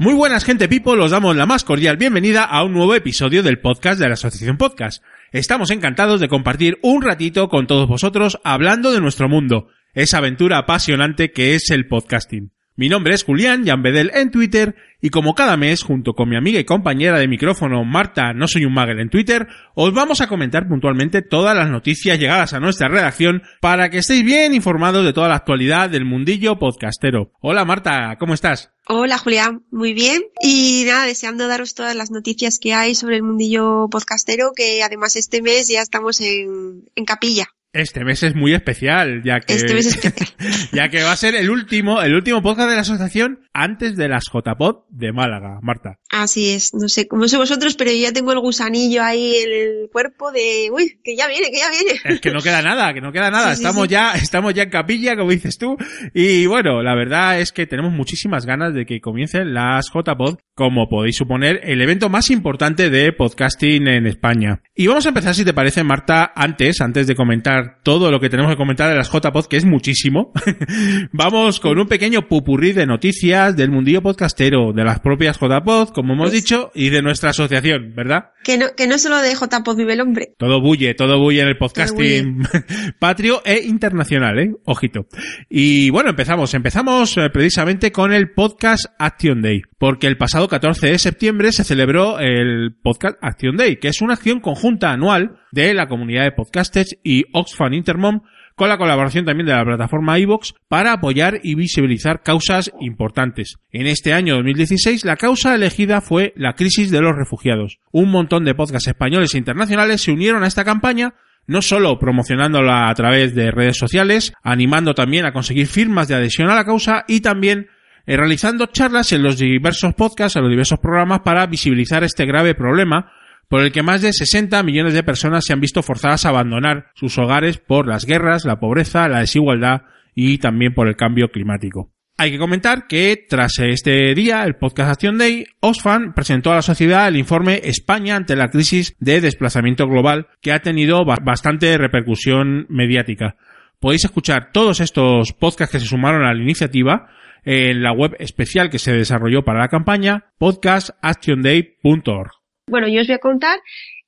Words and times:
Muy 0.00 0.14
buenas 0.14 0.44
gente 0.44 0.66
people, 0.66 0.98
os 0.98 1.10
damos 1.10 1.36
la 1.36 1.44
más 1.44 1.62
cordial 1.62 1.98
bienvenida 1.98 2.42
a 2.42 2.64
un 2.64 2.72
nuevo 2.72 2.94
episodio 2.94 3.42
del 3.42 3.58
podcast 3.60 4.00
de 4.00 4.08
la 4.08 4.14
Asociación 4.14 4.56
Podcast. 4.56 5.04
Estamos 5.30 5.70
encantados 5.70 6.20
de 6.20 6.28
compartir 6.30 6.78
un 6.80 7.02
ratito 7.02 7.50
con 7.50 7.66
todos 7.66 7.86
vosotros 7.86 8.40
hablando 8.42 8.92
de 8.92 9.02
nuestro 9.02 9.28
mundo, 9.28 9.68
esa 9.92 10.16
aventura 10.16 10.56
apasionante 10.56 11.32
que 11.32 11.54
es 11.54 11.68
el 11.68 11.86
podcasting. 11.86 12.50
Mi 12.80 12.88
nombre 12.88 13.14
es 13.14 13.24
Julián 13.24 13.62
Bedel 13.82 14.10
en 14.14 14.30
Twitter 14.30 14.74
y 15.02 15.10
como 15.10 15.34
cada 15.34 15.58
mes, 15.58 15.82
junto 15.82 16.14
con 16.14 16.30
mi 16.30 16.36
amiga 16.36 16.58
y 16.58 16.64
compañera 16.64 17.18
de 17.18 17.28
micrófono 17.28 17.84
Marta 17.84 18.32
No 18.32 18.48
Soy 18.48 18.64
un 18.64 18.72
Magel 18.72 19.00
en 19.00 19.10
Twitter, 19.10 19.48
os 19.74 19.92
vamos 19.92 20.22
a 20.22 20.28
comentar 20.28 20.66
puntualmente 20.66 21.20
todas 21.20 21.54
las 21.54 21.68
noticias 21.68 22.18
llegadas 22.18 22.54
a 22.54 22.58
nuestra 22.58 22.88
redacción 22.88 23.42
para 23.60 23.90
que 23.90 23.98
estéis 23.98 24.24
bien 24.24 24.54
informados 24.54 25.04
de 25.04 25.12
toda 25.12 25.28
la 25.28 25.34
actualidad 25.34 25.90
del 25.90 26.06
mundillo 26.06 26.58
podcastero. 26.58 27.32
Hola 27.42 27.66
Marta, 27.66 28.16
¿cómo 28.18 28.32
estás? 28.32 28.70
Hola 28.88 29.18
Julián, 29.18 29.62
muy 29.70 29.92
bien. 29.92 30.22
Y 30.40 30.84
nada, 30.86 31.04
deseando 31.04 31.48
daros 31.48 31.74
todas 31.74 31.94
las 31.94 32.10
noticias 32.10 32.58
que 32.58 32.72
hay 32.72 32.94
sobre 32.94 33.16
el 33.16 33.22
mundillo 33.22 33.88
podcastero, 33.90 34.52
que 34.56 34.82
además 34.82 35.16
este 35.16 35.42
mes 35.42 35.68
ya 35.68 35.82
estamos 35.82 36.18
en, 36.22 36.88
en 36.94 37.04
capilla. 37.04 37.46
Este 37.72 38.04
mes 38.04 38.24
es 38.24 38.34
muy 38.34 38.52
especial, 38.52 39.22
ya 39.22 39.38
que, 39.38 39.54
Este 39.54 39.74
mes 39.74 39.86
es 39.86 39.94
especial. 40.04 40.28
ya 40.72 40.88
que 40.88 41.04
va 41.04 41.12
a 41.12 41.16
ser 41.16 41.36
el 41.36 41.50
último, 41.50 42.02
el 42.02 42.14
último 42.14 42.42
podcast 42.42 42.68
de 42.68 42.74
la 42.74 42.80
asociación 42.80 43.40
antes 43.52 43.96
de 43.96 44.08
las 44.08 44.24
JPod 44.32 44.86
de 44.88 45.12
Málaga, 45.12 45.60
Marta. 45.62 46.00
Así 46.10 46.50
es, 46.50 46.74
no 46.74 46.88
sé 46.88 47.06
cómo 47.06 47.28
sois 47.28 47.48
vosotros, 47.48 47.76
pero 47.76 47.92
yo 47.92 47.98
ya 47.98 48.12
tengo 48.12 48.32
el 48.32 48.40
gusanillo 48.40 49.04
ahí 49.04 49.36
en 49.36 49.52
el 49.52 49.90
cuerpo 49.92 50.32
de, 50.32 50.68
uy, 50.72 50.98
que 51.04 51.14
ya 51.14 51.28
viene, 51.28 51.50
que 51.52 51.58
ya 51.58 51.70
viene. 51.70 52.00
Es 52.04 52.20
que 52.20 52.32
no 52.32 52.40
queda 52.40 52.60
nada, 52.60 52.92
que 52.92 53.00
no 53.00 53.12
queda 53.12 53.30
nada. 53.30 53.50
Sí, 53.50 53.58
sí, 53.58 53.62
estamos 53.62 53.86
sí. 53.86 53.92
ya, 53.92 54.12
estamos 54.14 54.54
ya 54.54 54.64
en 54.64 54.70
capilla, 54.70 55.16
como 55.16 55.30
dices 55.30 55.56
tú. 55.56 55.76
Y 56.12 56.46
bueno, 56.46 56.82
la 56.82 56.96
verdad 56.96 57.40
es 57.40 57.52
que 57.52 57.66
tenemos 57.66 57.92
muchísimas 57.92 58.46
ganas 58.46 58.74
de 58.74 58.84
que 58.84 59.00
comiencen 59.00 59.54
las 59.54 59.92
JPod, 59.94 60.38
como 60.54 60.88
podéis 60.88 61.16
suponer, 61.16 61.60
el 61.62 61.80
evento 61.82 62.08
más 62.08 62.30
importante 62.30 62.90
de 62.90 63.12
podcasting 63.12 63.86
en 63.86 64.06
España. 64.08 64.60
Y 64.74 64.88
vamos 64.88 65.06
a 65.06 65.10
empezar, 65.10 65.36
si 65.36 65.44
te 65.44 65.54
parece, 65.54 65.84
Marta, 65.84 66.32
antes, 66.34 66.80
antes 66.80 67.06
de 67.06 67.14
comentar 67.14 67.59
todo 67.82 68.10
lo 68.10 68.20
que 68.20 68.28
tenemos 68.28 68.50
que 68.52 68.56
comentar 68.56 68.88
de 68.90 68.96
las 68.96 69.10
JPod, 69.10 69.46
que 69.46 69.56
es 69.56 69.64
muchísimo. 69.64 70.32
vamos 71.12 71.60
con 71.60 71.78
un 71.78 71.86
pequeño 71.86 72.28
pupurrí 72.28 72.72
de 72.72 72.86
noticias 72.86 73.56
del 73.56 73.70
mundillo 73.70 74.02
podcastero, 74.02 74.72
de 74.72 74.84
las 74.84 75.00
propias 75.00 75.38
JPod, 75.38 75.90
como 75.90 76.14
hemos 76.14 76.30
Pues- 76.30 76.42
dicho, 76.42 76.70
y 76.74 76.90
de 76.90 77.02
nuestra 77.02 77.30
asociación, 77.30 77.94
¿verdad? 77.94 78.30
Que 78.42 78.56
no, 78.58 78.66
que 78.76 78.86
no 78.86 78.98
solo 78.98 79.18
de 79.18 79.34
JPod 79.34 79.76
vive 79.76 79.92
el 79.94 80.00
hombre. 80.00 80.34
Todo 80.38 80.60
bulle, 80.60 80.94
todo 80.94 81.18
bulle 81.18 81.42
en 81.42 81.48
el 81.48 81.58
podcasting 81.58 82.42
patrio 82.98 83.42
e 83.44 83.60
internacional, 83.66 84.38
¿eh? 84.38 84.52
Ojito. 84.64 85.06
Y 85.48 85.90
bueno, 85.90 86.10
empezamos. 86.10 86.52
Empezamos 86.54 87.16
eh, 87.16 87.28
precisamente 87.30 87.92
con 87.92 88.12
el 88.12 88.30
Podcast 88.32 88.86
Action 88.98 89.42
Day. 89.42 89.62
Porque 89.80 90.08
el 90.08 90.18
pasado 90.18 90.46
14 90.46 90.88
de 90.88 90.98
septiembre 90.98 91.52
se 91.52 91.64
celebró 91.64 92.18
el 92.18 92.76
Podcast 92.82 93.16
Action 93.22 93.56
Day, 93.56 93.76
que 93.76 93.88
es 93.88 94.02
una 94.02 94.12
acción 94.12 94.40
conjunta 94.40 94.92
anual 94.92 95.38
de 95.52 95.72
la 95.72 95.88
comunidad 95.88 96.24
de 96.24 96.32
podcasters 96.32 96.98
y 97.02 97.24
Oxfam 97.32 97.72
Intermom 97.72 98.20
con 98.56 98.68
la 98.68 98.76
colaboración 98.76 99.24
también 99.24 99.46
de 99.46 99.54
la 99.54 99.64
plataforma 99.64 100.18
iVox 100.18 100.52
para 100.68 100.92
apoyar 100.92 101.40
y 101.42 101.54
visibilizar 101.54 102.22
causas 102.22 102.70
importantes. 102.78 103.56
En 103.70 103.86
este 103.86 104.12
año 104.12 104.34
2016 104.34 105.06
la 105.06 105.16
causa 105.16 105.54
elegida 105.54 106.02
fue 106.02 106.34
la 106.36 106.52
crisis 106.52 106.90
de 106.90 107.00
los 107.00 107.16
refugiados. 107.16 107.78
Un 107.90 108.10
montón 108.10 108.44
de 108.44 108.54
podcasts 108.54 108.88
españoles 108.88 109.34
e 109.34 109.38
internacionales 109.38 110.02
se 110.02 110.12
unieron 110.12 110.44
a 110.44 110.46
esta 110.46 110.62
campaña 110.62 111.14
no 111.46 111.62
solo 111.62 111.98
promocionándola 111.98 112.90
a 112.90 112.94
través 112.94 113.34
de 113.34 113.50
redes 113.50 113.78
sociales, 113.78 114.34
animando 114.42 114.92
también 114.92 115.24
a 115.24 115.32
conseguir 115.32 115.68
firmas 115.68 116.06
de 116.06 116.16
adhesión 116.16 116.50
a 116.50 116.54
la 116.54 116.66
causa 116.66 117.06
y 117.08 117.22
también 117.22 117.68
eh, 118.10 118.16
realizando 118.16 118.66
charlas 118.66 119.12
en 119.12 119.22
los 119.22 119.38
diversos 119.38 119.94
podcasts, 119.94 120.34
en 120.36 120.42
los 120.42 120.50
diversos 120.50 120.80
programas 120.80 121.20
para 121.20 121.46
visibilizar 121.46 122.02
este 122.02 122.26
grave 122.26 122.54
problema 122.54 123.12
por 123.48 123.62
el 123.62 123.70
que 123.72 123.82
más 123.82 124.02
de 124.02 124.12
60 124.12 124.62
millones 124.64 124.94
de 124.94 125.02
personas 125.02 125.44
se 125.44 125.52
han 125.52 125.60
visto 125.60 125.82
forzadas 125.82 126.24
a 126.26 126.30
abandonar 126.30 126.86
sus 126.94 127.16
hogares 127.18 127.58
por 127.58 127.86
las 127.86 128.04
guerras, 128.06 128.44
la 128.44 128.58
pobreza, 128.58 129.08
la 129.08 129.20
desigualdad 129.20 129.82
y 130.14 130.38
también 130.38 130.74
por 130.74 130.88
el 130.88 130.96
cambio 130.96 131.28
climático. 131.30 131.92
Hay 132.18 132.32
que 132.32 132.38
comentar 132.38 132.86
que 132.86 133.26
tras 133.28 133.58
este 133.60 134.14
día, 134.14 134.44
el 134.44 134.56
Podcast 134.56 134.90
Action 134.92 135.16
Day, 135.16 135.46
Oxfam 135.60 136.12
presentó 136.14 136.52
a 136.52 136.56
la 136.56 136.62
sociedad 136.62 137.08
el 137.08 137.16
informe 137.16 137.60
España 137.64 138.14
ante 138.16 138.36
la 138.36 138.50
crisis 138.50 138.94
de 139.00 139.20
desplazamiento 139.20 139.86
global 139.88 140.26
que 140.42 140.52
ha 140.52 140.60
tenido 140.60 141.04
ba- 141.04 141.16
bastante 141.22 141.78
repercusión 141.78 142.66
mediática. 142.68 143.36
Podéis 143.80 144.04
escuchar 144.04 144.50
todos 144.52 144.80
estos 144.80 145.32
podcasts 145.32 145.72
que 145.72 145.80
se 145.80 145.86
sumaron 145.86 146.24
a 146.24 146.34
la 146.34 146.42
iniciativa 146.42 147.08
en 147.44 147.82
la 147.82 147.92
web 147.92 148.16
especial 148.18 148.70
que 148.70 148.78
se 148.78 148.92
desarrolló 148.92 149.44
para 149.44 149.60
la 149.60 149.68
campaña 149.68 150.32
podcastactionday.org. 150.38 152.30
Bueno, 152.68 152.88
yo 152.88 153.00
os 153.00 153.06
voy 153.06 153.16
a 153.16 153.18
contar 153.18 153.58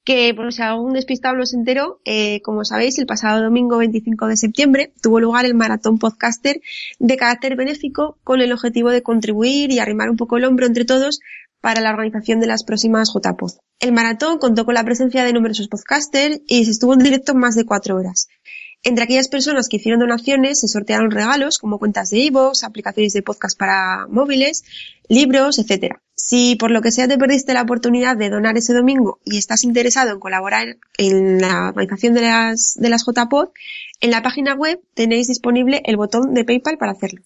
que, 0.05 0.35
por 0.35 0.53
si 0.53 0.63
algún 0.63 0.95
despistado 0.95 1.37
no 1.37 1.45
enteró, 1.53 2.01
eh, 2.05 2.41
como 2.43 2.65
sabéis, 2.65 2.99
el 2.99 3.07
pasado 3.07 3.43
domingo 3.43 3.79
25 3.79 4.27
de 4.27 4.37
septiembre 4.37 4.93
tuvo 5.01 5.21
lugar 5.21 5.45
el 5.45 5.55
Maratón 5.55 5.99
Podcaster 5.99 6.61
de 6.99 7.17
carácter 7.17 7.57
benéfico 7.57 8.19
con 8.25 8.41
el 8.41 8.53
objetivo 8.53 8.91
de 8.91 9.03
contribuir 9.03 9.71
y 9.71 9.79
arrimar 9.79 10.11
un 10.11 10.17
poco 10.17 10.37
el 10.37 10.45
hombro 10.45 10.67
entre 10.67 10.85
todos 10.85 11.21
para 11.61 11.81
la 11.81 11.91
organización 11.91 12.41
de 12.41 12.49
las 12.49 12.65
próximas 12.65 13.13
JPod. 13.15 13.53
El 13.79 13.93
maratón 13.93 14.39
contó 14.39 14.65
con 14.65 14.75
la 14.75 14.85
presencia 14.85 15.25
de 15.25 15.33
numerosos 15.33 15.69
podcasters 15.69 16.41
y 16.47 16.65
se 16.65 16.73
estuvo 16.73 16.95
en 16.95 17.01
directo 17.01 17.35
más 17.35 17.55
de 17.55 17.65
cuatro 17.65 17.97
horas. 17.97 18.29
Entre 18.85 19.05
aquellas 19.05 19.29
personas 19.29 19.69
que 19.69 19.77
hicieron 19.77 20.01
donaciones 20.01 20.61
se 20.61 20.67
sortearon 20.67 21.13
regalos 21.13 21.59
como 21.59 21.79
cuentas 21.79 22.11
de 22.11 22.19
iVoox, 22.19 22.65
aplicaciones 22.65 23.13
de 23.13 23.23
podcast 23.23 23.57
para 23.57 24.09
móviles, 24.09 24.65
libros, 25.09 25.61
etc. 25.61 25.99
Si 26.17 26.57
por 26.57 26.73
lo 26.73 26.83
que 26.83 26.91
sea 26.91 27.07
te 27.07 27.17
perdiste 27.17 27.55
la 27.55 27.63
oportunidad 27.63 28.17
de 28.17 28.29
donar 28.29 28.57
ese 28.57 28.75
domingo 28.75 29.21
y 29.25 29.39
estás 29.39 29.63
interesado 29.63 30.11
en 30.11 30.19
colaborar 30.19 30.79
en 30.99 31.41
la 31.41 31.69
organización 31.69 32.15
de 32.15 32.23
las, 32.23 32.75
de 32.77 32.89
las 32.89 33.05
JPod, 33.07 33.51
en 34.01 34.11
la 34.11 34.23
página 34.23 34.55
web 34.55 34.81
tenéis 34.95 35.29
disponible 35.29 35.83
el 35.85 35.97
botón 35.97 36.35
de 36.35 36.45
PayPal 36.45 36.77
para 36.77 36.93
hacerlo. 36.93 37.23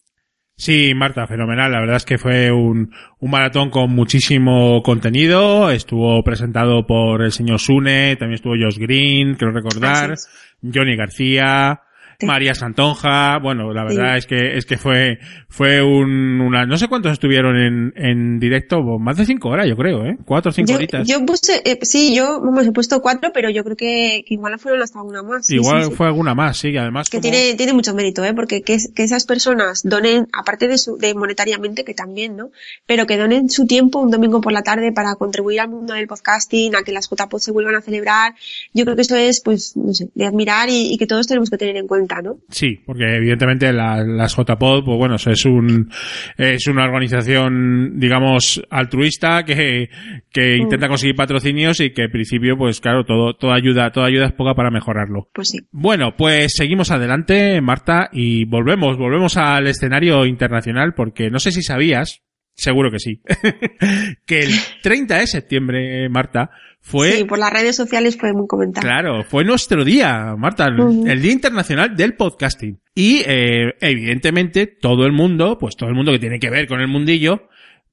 Sí, 0.59 0.95
Marta, 0.95 1.27
fenomenal. 1.27 1.71
La 1.71 1.81
verdad 1.81 1.97
es 1.97 2.07
que 2.07 2.17
fue 2.17 2.51
un, 2.51 2.91
un 3.19 3.31
maratón 3.31 3.69
con 3.69 3.91
muchísimo 3.91 4.83
contenido. 4.83 5.71
Estuvo 5.71 6.23
presentado 6.25 6.87
por 6.87 7.23
el 7.23 7.33
señor 7.33 7.61
Sune, 7.61 8.17
también 8.17 8.37
estuvo 8.37 8.55
Josh 8.59 8.79
Green, 8.79 9.35
creo 9.35 9.53
recordar, 9.53 10.15
Johnny 10.63 10.97
García, 10.97 11.83
María 12.23 12.55
Santonja. 12.55 13.39
Bueno, 13.39 13.73
la 13.73 13.85
verdad 13.85 14.13
Sí. 14.13 14.19
es 14.19 14.27
que 14.27 14.57
es 14.59 14.67
que 14.67 14.79
fue 14.79 15.19
fue 15.49 15.83
un, 15.83 16.41
una 16.41 16.67
no 16.67 16.77
sé 16.79 16.89
cuántos 16.89 17.13
estuvieron 17.13 17.57
en, 17.57 17.93
en 17.97 18.39
directo, 18.39 18.83
más 18.99 19.17
de 19.17 19.27
cinco 19.27 19.49
horas, 19.49 19.67
yo 19.69 19.77
creo, 19.77 20.05
¿eh? 20.05 20.17
Cuatro 20.25 20.51
o 20.51 20.53
cinco 20.53 20.71
Yo, 20.71 20.77
horitas. 20.77 21.07
yo 21.09 21.25
puse, 21.25 21.63
eh, 21.65 21.79
sí, 21.83 22.15
yo, 22.15 22.41
vamos, 22.41 22.67
he 22.67 22.73
puesto 22.73 23.01
cuatro, 23.01 23.31
pero 23.33 23.51
yo 23.51 23.65
creo 23.65 23.77
que, 23.77 24.25
que 24.27 24.35
igual 24.35 24.59
fueron 24.59 24.83
hasta 24.83 25.01
una 25.03 25.23
más. 25.23 25.47
sí, 25.47 25.57
Igual 25.57 25.85
sí, 25.87 25.91
fue 25.93 26.07
alguna 26.07 26.35
más, 26.35 26.59
sí, 26.59 26.77
además 26.77 27.09
que 27.11 27.19
como- 27.19 27.31
tiene, 27.33 27.55
tiene 27.55 27.73
mucho 27.73 27.95
mérito, 27.95 28.25
¿eh? 28.25 28.35
Porque 28.35 28.63
que, 28.63 28.77
que 28.95 29.03
esas 29.03 29.25
personas 29.25 29.83
donen, 29.83 30.29
aparte 30.33 30.69
de 30.69 30.79
su, 30.79 30.97
de 30.99 31.15
monetariamente, 31.15 31.85
que 31.85 31.95
también, 31.95 32.37
¿no? 32.37 32.51
Pero 32.87 33.07
que 33.07 33.17
donen 33.17 33.49
su 33.51 33.67
tiempo 33.67 34.01
un 34.01 34.11
domingo 34.11 34.41
por 34.41 34.53
la 34.53 34.63
tarde 34.63 34.93
para 34.93 35.15
contribuir 35.17 35.61
al 35.61 35.69
mundo 35.71 35.95
del 35.95 36.07
podcasting, 36.07 36.75
a 36.77 36.83
que 36.83 36.93
las 36.93 37.09
JPod 37.11 37.39
se 37.41 37.51
vuelvan 37.53 37.75
a 37.77 37.81
celebrar. 37.81 38.35
Yo 38.75 38.85
creo 38.85 38.95
que 38.97 39.03
eso 39.03 39.17
es, 39.17 39.41
pues, 39.41 39.77
no 39.77 39.93
sé, 39.95 40.09
de 40.15 40.27
admirar 40.27 40.69
y, 40.69 40.93
y 40.93 40.99
que 40.99 41.07
todos 41.07 41.27
tenemos 41.27 41.51
que 41.51 41.57
tener 41.57 41.77
en 41.77 41.87
cuenta, 41.87 42.06
¿no? 42.23 42.39
Sí, 42.49 42.81
porque 42.87 43.17
evidentemente 43.17 43.73
la- 43.73 44.03
las 44.05 44.35
JPod, 44.37 44.85
pues 44.85 44.99
bueno, 44.99 45.17
es 45.17 45.45
un 45.45 45.91
es 46.39 46.67
una 46.67 46.85
organización, 46.85 47.99
digamos, 47.99 48.63
altruista 48.71 49.45
que, 49.45 49.89
que 50.33 50.57
Mm. 50.59 50.63
intenta 50.63 50.89
conseguir 50.89 51.17
patrocinios 51.17 51.81
y 51.81 51.91
que 51.91 52.05
en 52.05 52.11
principio, 52.11 52.57
pues 52.57 52.81
claro, 52.81 53.05
todo, 53.05 53.35
toda 53.35 53.55
ayuda, 53.57 53.91
toda 53.91 54.07
ayuda 54.07 54.27
es 54.27 54.33
poca 54.33 54.55
para 54.55 54.71
mejorarlo. 54.71 55.29
Pues 55.33 55.49
sí. 55.51 55.59
Bueno, 55.73 56.15
pues 56.17 56.53
seguimos 56.57 56.91
adelante, 56.91 57.61
Marta, 57.61 58.09
y 58.13 58.45
volvemos, 58.45 58.97
volvemos 58.97 59.37
al 59.37 59.67
escenario 59.67 60.25
internacional, 60.27 60.95
porque 60.95 61.31
no 61.31 61.39
sé 61.39 61.53
si 61.53 61.63
sabías, 61.63 62.23
seguro 62.55 62.91
que 62.91 62.99
sí, 62.99 63.21
que 64.27 64.41
el 64.41 64.51
30 64.83 65.19
de 65.19 65.27
septiembre, 65.27 66.09
Marta, 66.09 66.51
Fue, 66.89 67.11
Sí, 67.11 67.25
por 67.25 67.41
las 67.41 67.53
redes 67.53 67.75
sociales 67.75 68.17
fue 68.17 68.33
muy 68.33 68.47
comentado. 68.47 68.87
Claro, 68.87 69.25
fue 69.25 69.45
nuestro 69.45 69.85
día, 69.85 70.37
Marta, 70.39 70.67
el- 70.67 71.21
Día 71.21 71.33
Internacional 71.33 71.97
del 71.97 72.15
Podcasting. 72.15 72.79
Y 72.95 73.23
eh, 73.27 73.75
evidentemente 73.81 74.69
todo 74.69 75.05
el 75.05 75.11
mundo, 75.11 75.59
pues 75.59 75.75
todo 75.77 75.89
el 75.89 75.97
mundo 75.97 76.13
que 76.13 76.21
tiene 76.21 76.39
que 76.39 76.49
ver 76.49 76.69
con 76.69 76.81
el 76.81 76.87
mundillo, 76.87 77.49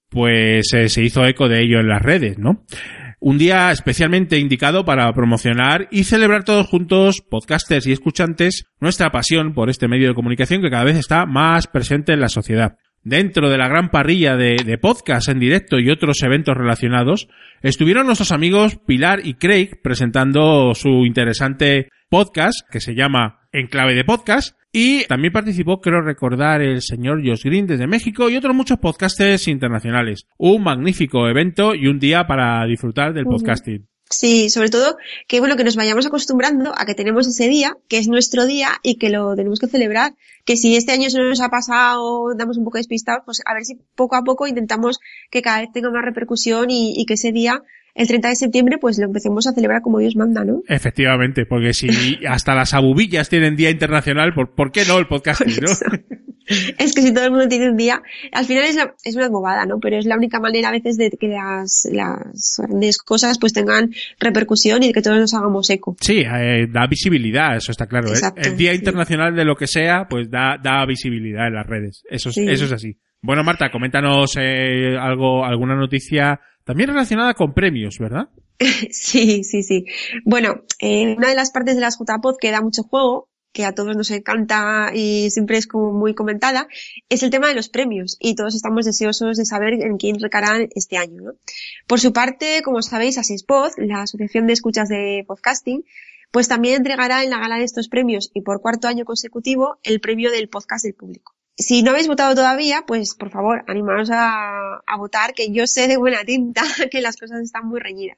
pues 0.09 0.71
eh, 0.75 0.89
se 0.89 1.01
hizo 1.03 1.25
eco 1.25 1.49
de 1.49 1.61
ello 1.63 1.79
en 1.79 1.87
las 1.87 2.03
redes, 2.03 2.37
¿no? 2.37 2.63
Un 3.19 3.39
día 3.39 3.71
especialmente 3.71 4.37
indicado 4.37 4.85
para 4.85 5.11
promocionar 5.13 5.87
y 5.89 6.03
celebrar 6.03 6.43
todos 6.43 6.67
juntos, 6.67 7.21
podcasters 7.21 7.87
y 7.87 7.93
escuchantes, 7.93 8.65
nuestra 8.79 9.11
pasión 9.11 9.55
por 9.55 9.71
este 9.71 9.87
medio 9.87 10.09
de 10.09 10.13
comunicación 10.13 10.61
que 10.61 10.69
cada 10.69 10.83
vez 10.83 10.97
está 10.97 11.25
más 11.25 11.65
presente 11.65 12.13
en 12.13 12.19
la 12.19 12.29
sociedad. 12.29 12.75
Dentro 13.03 13.49
de 13.49 13.57
la 13.57 13.67
gran 13.67 13.89
parrilla 13.89 14.35
de, 14.35 14.55
de 14.65 14.77
podcast 14.77 15.29
en 15.29 15.39
directo 15.39 15.79
y 15.79 15.89
otros 15.89 16.23
eventos 16.23 16.55
relacionados, 16.55 17.27
estuvieron 17.61 18.05
nuestros 18.05 18.31
amigos 18.31 18.77
Pilar 18.85 19.19
y 19.25 19.33
Craig 19.33 19.81
presentando 19.81 20.73
su 20.73 21.05
interesante 21.05 21.89
podcast 22.09 22.67
que 22.69 22.79
se 22.79 22.95
llama 22.95 23.47
En 23.51 23.67
clave 23.67 23.93
de 23.93 24.05
podcast 24.05 24.55
y 24.75 25.05
también 25.05 25.31
participó, 25.31 25.79
creo 25.79 26.01
recordar, 26.01 26.63
el 26.63 26.81
señor 26.81 27.21
Josh 27.23 27.43
Green 27.43 27.67
desde 27.67 27.85
México 27.85 28.27
y 28.27 28.37
otros 28.37 28.55
muchos 28.55 28.79
podcasters 28.79 29.47
internacionales. 29.47 30.25
Un 30.37 30.63
magnífico 30.63 31.27
evento 31.27 31.75
y 31.75 31.85
un 31.85 31.99
día 31.99 32.25
para 32.25 32.65
disfrutar 32.65 33.13
del 33.13 33.25
podcasting. 33.25 33.87
Sí, 34.13 34.49
sobre 34.51 34.69
todo 34.69 34.97
que 35.27 35.39
bueno, 35.39 35.55
que 35.57 35.63
nos 35.63 35.75
vayamos 35.75 36.05
acostumbrando 36.05 36.71
a 36.77 36.85
que 36.85 36.93
tenemos 36.93 37.27
ese 37.27 37.47
día, 37.47 37.75
que 37.87 37.97
es 37.97 38.07
nuestro 38.07 38.45
día 38.45 38.69
y 38.83 38.95
que 38.99 39.09
lo 39.09 39.35
tenemos 39.35 39.59
que 39.59 39.67
celebrar. 39.67 40.13
Que 40.45 40.55
si 40.55 40.75
este 40.75 40.91
año 40.91 41.09
se 41.09 41.19
nos 41.19 41.41
ha 41.41 41.49
pasado, 41.49 42.35
damos 42.35 42.57
un 42.57 42.63
poco 42.63 42.77
despistados, 42.77 43.23
pues 43.25 43.41
a 43.45 43.53
ver 43.53 43.65
si 43.65 43.75
poco 43.95 44.15
a 44.15 44.23
poco 44.23 44.45
intentamos 44.45 44.99
que 45.31 45.41
cada 45.41 45.61
vez 45.61 45.71
tenga 45.73 45.89
más 45.89 46.05
repercusión 46.05 46.69
y, 46.69 46.93
y 46.95 47.05
que 47.05 47.15
ese 47.15 47.31
día, 47.31 47.63
el 47.95 48.07
30 48.07 48.29
de 48.29 48.35
septiembre, 48.35 48.77
pues 48.79 48.97
lo 48.97 49.05
empecemos 49.05 49.45
a 49.47 49.53
celebrar 49.53 49.81
como 49.81 49.99
Dios 49.99 50.15
manda, 50.15 50.43
¿no? 50.43 50.61
Efectivamente, 50.67 51.45
porque 51.45 51.73
si 51.73 51.87
hasta 52.27 52.55
las 52.55 52.73
abubillas 52.73 53.29
tienen 53.29 53.55
día 53.55 53.69
internacional, 53.69 54.33
¿por, 54.33 54.55
por 54.55 54.71
qué 54.71 54.83
no 54.87 54.97
el 54.97 55.07
podcasting, 55.07 55.55
no? 55.61 55.71
Es 56.77 56.93
que 56.93 57.01
si 57.01 57.13
todo 57.13 57.23
el 57.23 57.31
mundo 57.31 57.47
tiene 57.47 57.69
un 57.69 57.77
día, 57.77 58.01
al 58.33 58.43
final 58.45 58.65
es, 58.65 58.75
la- 58.75 58.93
es 59.05 59.15
una 59.15 59.29
bobada, 59.29 59.65
¿no? 59.65 59.79
Pero 59.79 59.97
es 59.97 60.05
la 60.05 60.17
única 60.17 60.41
manera 60.41 60.67
a 60.67 60.71
veces 60.73 60.97
de 60.97 61.09
que 61.11 61.29
las, 61.29 61.87
las 61.93 62.55
grandes 62.57 62.97
cosas 62.97 63.37
pues 63.39 63.53
tengan 63.53 63.91
repercusión 64.19 64.83
y 64.83 64.87
de 64.87 64.93
que 64.93 65.01
todos 65.01 65.19
nos 65.19 65.33
hagamos 65.33 65.69
eco. 65.69 65.95
Sí, 66.01 66.21
eh, 66.25 66.67
da 66.69 66.85
visibilidad, 66.87 67.55
eso 67.55 67.71
está 67.71 67.87
claro. 67.87 68.09
¿eh? 68.09 68.13
Exacto, 68.15 68.41
el 68.49 68.57
Día 68.57 68.71
sí. 68.71 68.77
Internacional 68.79 69.33
de 69.35 69.45
lo 69.45 69.55
que 69.55 69.67
sea, 69.67 70.05
pues 70.09 70.29
da, 70.29 70.57
da 70.61 70.85
visibilidad 70.85 71.47
en 71.47 71.53
las 71.53 71.65
redes. 71.65 72.03
Eso 72.09 72.27
es, 72.29 72.35
Sí. 72.35 72.45
eso 72.49 72.65
es 72.65 72.73
así. 72.73 72.97
Bueno, 73.21 73.41
Marta, 73.45 73.71
coméntanos 73.71 74.35
eh, 74.37 74.97
algo, 74.99 75.45
alguna 75.45 75.75
noticia 75.77 76.41
también 76.63 76.89
relacionada 76.89 77.33
con 77.33 77.53
premios, 77.53 77.97
¿verdad? 77.99 78.29
Sí, 78.91 79.43
sí, 79.43 79.63
sí. 79.63 79.85
Bueno, 80.25 80.63
una 80.81 81.27
de 81.27 81.35
las 81.35 81.51
partes 81.51 81.75
de 81.75 81.81
las 81.81 81.97
JPod 81.97 82.37
que 82.39 82.51
da 82.51 82.61
mucho 82.61 82.83
juego, 82.83 83.29
que 83.51 83.65
a 83.65 83.75
todos 83.75 83.95
nos 83.95 84.09
encanta 84.11 84.91
y 84.93 85.29
siempre 85.29 85.57
es 85.57 85.67
como 85.67 85.93
muy 85.93 86.13
comentada, 86.15 86.67
es 87.09 87.23
el 87.23 87.29
tema 87.29 87.47
de 87.47 87.55
los 87.55 87.69
premios 87.69 88.17
y 88.19 88.35
todos 88.35 88.55
estamos 88.55 88.85
deseosos 88.85 89.37
de 89.37 89.45
saber 89.45 89.73
en 89.73 89.97
quién 89.97 90.19
recarán 90.19 90.69
este 90.75 90.97
año. 90.97 91.21
¿no? 91.21 91.31
Por 91.87 91.99
su 91.99 92.13
parte, 92.13 92.61
como 92.63 92.81
sabéis, 92.81 93.17
Asespod, 93.17 93.71
la 93.77 94.01
Asociación 94.01 94.47
de 94.47 94.53
Escuchas 94.53 94.89
de 94.89 95.23
Podcasting, 95.27 95.83
pues 96.31 96.47
también 96.47 96.77
entregará 96.77 97.23
en 97.23 97.29
la 97.29 97.39
gala 97.39 97.57
de 97.57 97.63
estos 97.63 97.89
premios 97.89 98.31
y 98.33 98.41
por 98.41 98.59
cuarto 98.59 98.87
año 98.87 99.05
consecutivo 99.05 99.77
el 99.83 100.01
premio 100.01 100.31
del 100.31 100.49
podcast 100.49 100.83
del 100.83 100.95
público. 100.95 101.35
Si 101.55 101.83
no 101.83 101.91
habéis 101.91 102.07
votado 102.07 102.35
todavía, 102.35 102.83
pues 102.87 103.15
por 103.15 103.29
favor, 103.29 103.63
animaros 103.67 104.09
a, 104.11 104.81
a 104.85 104.97
votar, 104.97 105.33
que 105.33 105.51
yo 105.51 105.67
sé 105.67 105.87
de 105.87 105.97
buena 105.97 106.23
tinta 106.25 106.63
que 106.91 107.01
las 107.01 107.17
cosas 107.17 107.41
están 107.41 107.67
muy 107.67 107.79
reñidas. 107.79 108.17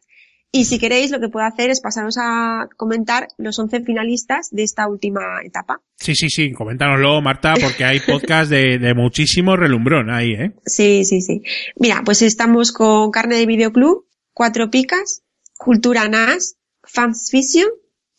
Y 0.52 0.64
si 0.64 0.80
queréis, 0.80 1.12
lo 1.12 1.20
que 1.20 1.28
puedo 1.28 1.46
hacer 1.46 1.70
es 1.70 1.82
pasaros 1.82 2.16
a 2.18 2.70
comentar 2.78 3.28
los 3.38 3.60
11 3.60 3.82
finalistas 3.82 4.48
de 4.52 4.64
esta 4.64 4.88
última 4.88 5.42
etapa. 5.44 5.82
Sí, 5.98 6.16
sí, 6.16 6.30
sí, 6.30 6.54
coméntanoslo, 6.54 7.22
Marta, 7.22 7.56
porque 7.62 7.84
hay 7.84 8.00
podcast 8.00 8.50
de, 8.50 8.78
de 8.78 8.94
muchísimo 8.94 9.58
relumbrón 9.58 10.10
ahí, 10.10 10.32
¿eh? 10.32 10.54
Sí, 10.66 11.04
sí, 11.04 11.20
sí. 11.20 11.44
Mira, 11.76 12.04
pues 12.06 12.22
estamos 12.22 12.72
con 12.72 13.12
Carne 13.12 13.36
de 13.36 13.46
Videoclub, 13.46 14.08
Cuatro 14.34 14.70
Picas, 14.70 15.24
Cultura 15.58 16.08
NAS, 16.08 16.56
Fans 16.84 17.28
Fiction, 17.30 17.68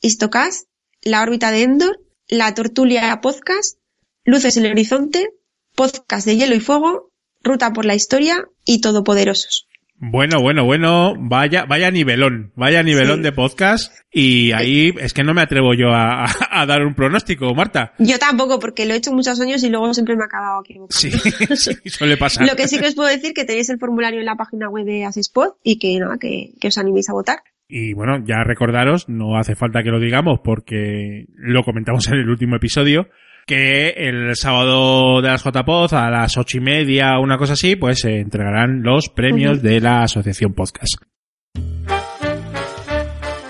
Histocast, 0.02 0.68
La 1.00 1.22
órbita 1.22 1.50
de 1.50 1.62
Endor, 1.62 2.00
La 2.28 2.52
Tortulia 2.52 3.18
Podcast, 3.22 3.78
Luces 4.26 4.56
en 4.56 4.64
el 4.66 4.72
Horizonte, 4.72 5.28
Podcast 5.74 6.26
de 6.26 6.36
Hielo 6.36 6.54
y 6.54 6.60
Fuego, 6.60 7.12
Ruta 7.42 7.72
por 7.72 7.84
la 7.84 7.94
Historia 7.94 8.44
y 8.64 8.80
Todopoderosos. 8.80 9.68
Bueno, 9.98 10.42
bueno, 10.42 10.64
bueno, 10.66 11.14
vaya, 11.18 11.64
vaya 11.64 11.90
nivelón, 11.90 12.52
vaya 12.54 12.82
nivelón 12.82 13.18
Sí. 13.18 13.22
de 13.22 13.32
podcast 13.32 13.94
y 14.12 14.52
ahí 14.52 14.92
es 15.00 15.14
que 15.14 15.24
no 15.24 15.32
me 15.32 15.40
atrevo 15.40 15.72
yo 15.72 15.88
a, 15.88 16.24
a- 16.26 16.28
a 16.50 16.66
dar 16.66 16.84
un 16.84 16.94
pronóstico, 16.94 17.54
Marta. 17.54 17.94
Yo 17.98 18.18
tampoco, 18.18 18.58
porque 18.58 18.84
lo 18.84 18.92
he 18.92 18.98
hecho 18.98 19.12
muchos 19.14 19.40
años 19.40 19.62
y 19.62 19.70
luego 19.70 19.94
siempre 19.94 20.14
me 20.16 20.22
he 20.22 20.26
acabado 20.26 20.60
equivocando. 20.62 20.90
Sí, 20.90 21.10
sí, 21.56 21.88
suele 21.88 22.18
pasar. 22.18 22.46
Lo 22.46 22.56
que 22.56 22.68
sí 22.68 22.78
que 22.78 22.88
os 22.88 22.94
puedo 22.94 23.08
decir 23.08 23.32
que 23.32 23.44
tenéis 23.46 23.70
el 23.70 23.78
formulario 23.78 24.20
en 24.20 24.26
la 24.26 24.36
página 24.36 24.68
web 24.68 24.84
de 24.84 25.06
Asespod 25.06 25.52
y 25.62 25.78
que 25.78 25.98
nada, 25.98 26.18
que, 26.20 26.50
que 26.60 26.68
os 26.68 26.76
animéis 26.76 27.08
a 27.08 27.14
votar. 27.14 27.38
Y 27.68 27.94
bueno, 27.94 28.22
ya 28.24 28.44
recordaros, 28.44 29.08
no 29.08 29.38
hace 29.38 29.56
falta 29.56 29.82
que 29.82 29.88
lo 29.90 29.98
digamos 29.98 30.40
porque 30.44 31.24
lo 31.36 31.62
comentamos 31.64 32.06
en 32.08 32.18
el 32.18 32.28
último 32.28 32.56
episodio, 32.56 33.08
que 33.46 33.90
el 33.90 34.34
sábado 34.34 35.22
de 35.22 35.28
las 35.28 35.44
JPod 35.44 35.94
a 35.94 36.10
las 36.10 36.36
ocho 36.36 36.58
y 36.58 36.60
media, 36.60 37.20
una 37.20 37.38
cosa 37.38 37.52
así, 37.52 37.76
pues 37.76 38.00
se 38.00 38.18
entregarán 38.18 38.82
los 38.82 39.08
premios 39.08 39.62
de 39.62 39.80
la 39.80 40.02
Asociación 40.02 40.52
Podcast. 40.52 40.96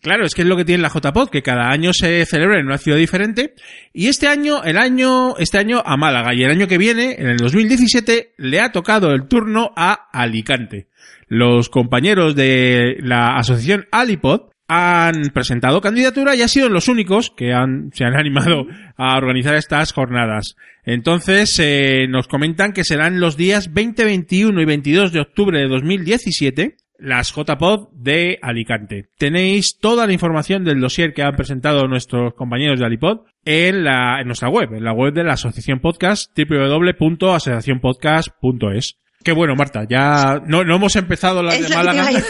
Claro, 0.00 0.26
es 0.26 0.34
que 0.36 0.42
es 0.42 0.46
lo 0.46 0.56
que 0.56 0.64
tiene 0.64 0.80
la 0.80 0.92
JPod, 0.94 1.28
que 1.28 1.42
cada 1.42 1.70
año 1.70 1.92
se 1.92 2.24
celebra 2.24 2.60
en 2.60 2.66
una 2.66 2.78
ciudad 2.78 2.98
diferente. 2.98 3.54
Y 3.92 4.06
este 4.06 4.28
año, 4.28 4.62
el 4.62 4.78
año, 4.78 5.36
este 5.38 5.58
año 5.58 5.82
a 5.84 5.96
Málaga 5.96 6.32
y 6.34 6.44
el 6.44 6.52
año 6.52 6.68
que 6.68 6.78
viene, 6.78 7.16
en 7.18 7.26
el 7.26 7.36
2017, 7.36 8.34
le 8.36 8.60
ha 8.60 8.70
tocado 8.70 9.10
el 9.10 9.26
turno 9.26 9.72
a 9.74 10.08
Alicante. 10.12 10.86
Los 11.26 11.68
compañeros 11.68 12.36
de 12.36 12.98
la 13.00 13.36
asociación 13.38 13.88
Alipod 13.90 14.49
han 14.72 15.30
presentado 15.34 15.80
candidatura 15.80 16.36
y 16.36 16.42
han 16.42 16.48
sido 16.48 16.68
los 16.68 16.86
únicos 16.86 17.32
que 17.36 17.52
han, 17.52 17.90
se 17.92 18.04
han 18.04 18.14
animado 18.16 18.68
a 18.96 19.16
organizar 19.16 19.56
estas 19.56 19.92
jornadas. 19.92 20.54
Entonces, 20.84 21.58
eh, 21.58 22.06
nos 22.08 22.28
comentan 22.28 22.72
que 22.72 22.84
serán 22.84 23.18
los 23.18 23.36
días 23.36 23.72
20, 23.72 24.04
21 24.04 24.60
y 24.60 24.64
22 24.64 25.12
de 25.12 25.20
octubre 25.20 25.58
de 25.58 25.66
2017 25.66 26.76
las 27.00 27.34
JPod 27.34 27.88
de 27.94 28.38
Alicante. 28.42 29.08
Tenéis 29.18 29.80
toda 29.80 30.06
la 30.06 30.12
información 30.12 30.62
del 30.64 30.80
dossier 30.80 31.12
que 31.14 31.22
han 31.22 31.34
presentado 31.34 31.88
nuestros 31.88 32.34
compañeros 32.34 32.78
de 32.78 32.86
Alipod 32.86 33.22
en, 33.44 33.82
la, 33.82 34.20
en 34.20 34.28
nuestra 34.28 34.50
web, 34.50 34.72
en 34.74 34.84
la 34.84 34.92
web 34.92 35.12
de 35.14 35.24
la 35.24 35.32
Asociación 35.32 35.80
Podcast, 35.80 36.30
www.asociacionpodcast.es. 36.38 38.98
Qué 39.24 39.32
bueno, 39.32 39.56
Marta, 39.56 39.84
ya 39.88 40.40
no, 40.46 40.62
no 40.62 40.76
hemos 40.76 40.94
empezado 40.94 41.42
las 41.42 41.58
es 41.58 41.70
de 41.70 41.74
Málaga. 41.74 42.08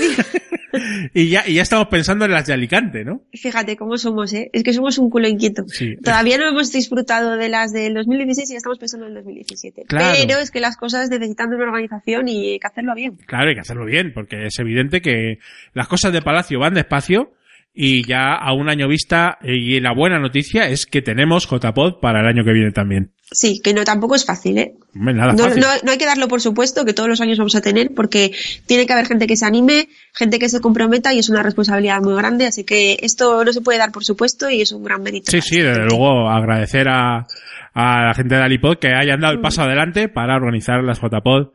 y 1.14 1.28
ya, 1.28 1.44
y 1.46 1.54
ya 1.54 1.62
estamos 1.62 1.88
pensando 1.88 2.24
en 2.24 2.32
las 2.32 2.46
de 2.46 2.52
Alicante, 2.52 3.04
¿no? 3.04 3.22
Fíjate 3.32 3.76
cómo 3.76 3.96
somos, 3.96 4.32
¿eh? 4.32 4.50
Es 4.52 4.62
que 4.62 4.72
somos 4.72 4.98
un 4.98 5.10
culo 5.10 5.28
inquieto. 5.28 5.64
Sí. 5.68 5.96
Todavía 6.02 6.38
no 6.38 6.48
hemos 6.48 6.72
disfrutado 6.72 7.36
de 7.36 7.48
las 7.48 7.72
del 7.72 7.94
2016 7.94 8.50
y 8.50 8.52
ya 8.52 8.58
estamos 8.58 8.78
pensando 8.78 9.06
en 9.06 9.12
el 9.12 9.18
2017. 9.18 9.84
Claro. 9.86 10.18
Pero 10.26 10.38
es 10.38 10.50
que 10.50 10.60
las 10.60 10.76
cosas 10.76 11.10
necesitan 11.10 11.50
de 11.50 11.56
una 11.56 11.66
organización 11.66 12.28
y 12.28 12.52
hay 12.52 12.58
que 12.58 12.66
hacerlo 12.66 12.94
bien. 12.94 13.16
Claro, 13.26 13.48
hay 13.48 13.54
que 13.54 13.60
hacerlo 13.60 13.84
bien, 13.84 14.12
porque 14.14 14.46
es 14.46 14.58
evidente 14.58 15.00
que 15.00 15.38
las 15.74 15.88
cosas 15.88 16.12
de 16.12 16.22
Palacio 16.22 16.58
van 16.58 16.74
despacio 16.74 17.32
y 17.72 18.06
ya 18.06 18.34
a 18.34 18.52
un 18.52 18.68
año 18.68 18.88
vista, 18.88 19.38
y 19.42 19.78
la 19.80 19.92
buena 19.94 20.18
noticia 20.18 20.68
es 20.68 20.86
que 20.86 21.02
tenemos 21.02 21.48
JPod 21.48 22.00
para 22.00 22.20
el 22.20 22.26
año 22.26 22.44
que 22.44 22.52
viene 22.52 22.72
también. 22.72 23.12
Sí, 23.32 23.60
que 23.62 23.72
no 23.72 23.84
tampoco 23.84 24.16
es 24.16 24.24
fácil, 24.26 24.58
¿eh? 24.58 24.72
Nada 24.92 25.32
No, 25.34 25.44
fácil. 25.44 25.60
no, 25.60 25.68
no 25.84 25.92
hay 25.92 25.98
que 25.98 26.04
darlo 26.04 26.26
por 26.26 26.40
supuesto, 26.40 26.84
que 26.84 26.92
todos 26.94 27.08
los 27.08 27.20
años 27.20 27.38
vamos 27.38 27.54
a 27.54 27.60
tener, 27.60 27.90
porque 27.94 28.32
tiene 28.66 28.86
que 28.86 28.92
haber 28.92 29.06
gente 29.06 29.28
que 29.28 29.36
se 29.36 29.46
anime, 29.46 29.88
gente 30.12 30.40
que 30.40 30.48
se 30.48 30.60
comprometa 30.60 31.14
y 31.14 31.20
es 31.20 31.28
una 31.30 31.44
responsabilidad 31.44 32.00
muy 32.02 32.14
grande, 32.16 32.46
así 32.46 32.64
que 32.64 32.96
esto 33.02 33.44
no 33.44 33.52
se 33.52 33.60
puede 33.60 33.78
dar 33.78 33.92
por 33.92 34.04
supuesto 34.04 34.50
y 34.50 34.62
es 34.62 34.72
un 34.72 34.82
gran 34.82 35.02
mérito. 35.02 35.30
Sí, 35.30 35.40
sí, 35.40 35.60
desde 35.60 35.84
luego 35.86 36.28
agradecer 36.28 36.88
a, 36.88 37.26
a 37.72 38.02
la 38.06 38.14
gente 38.14 38.34
de 38.34 38.42
Alipod 38.42 38.78
que 38.78 38.88
hayan 38.94 39.20
dado 39.20 39.32
el 39.34 39.40
paso 39.40 39.62
adelante 39.62 40.08
para 40.08 40.34
organizar 40.34 40.82
las 40.82 41.00
JPod 41.00 41.50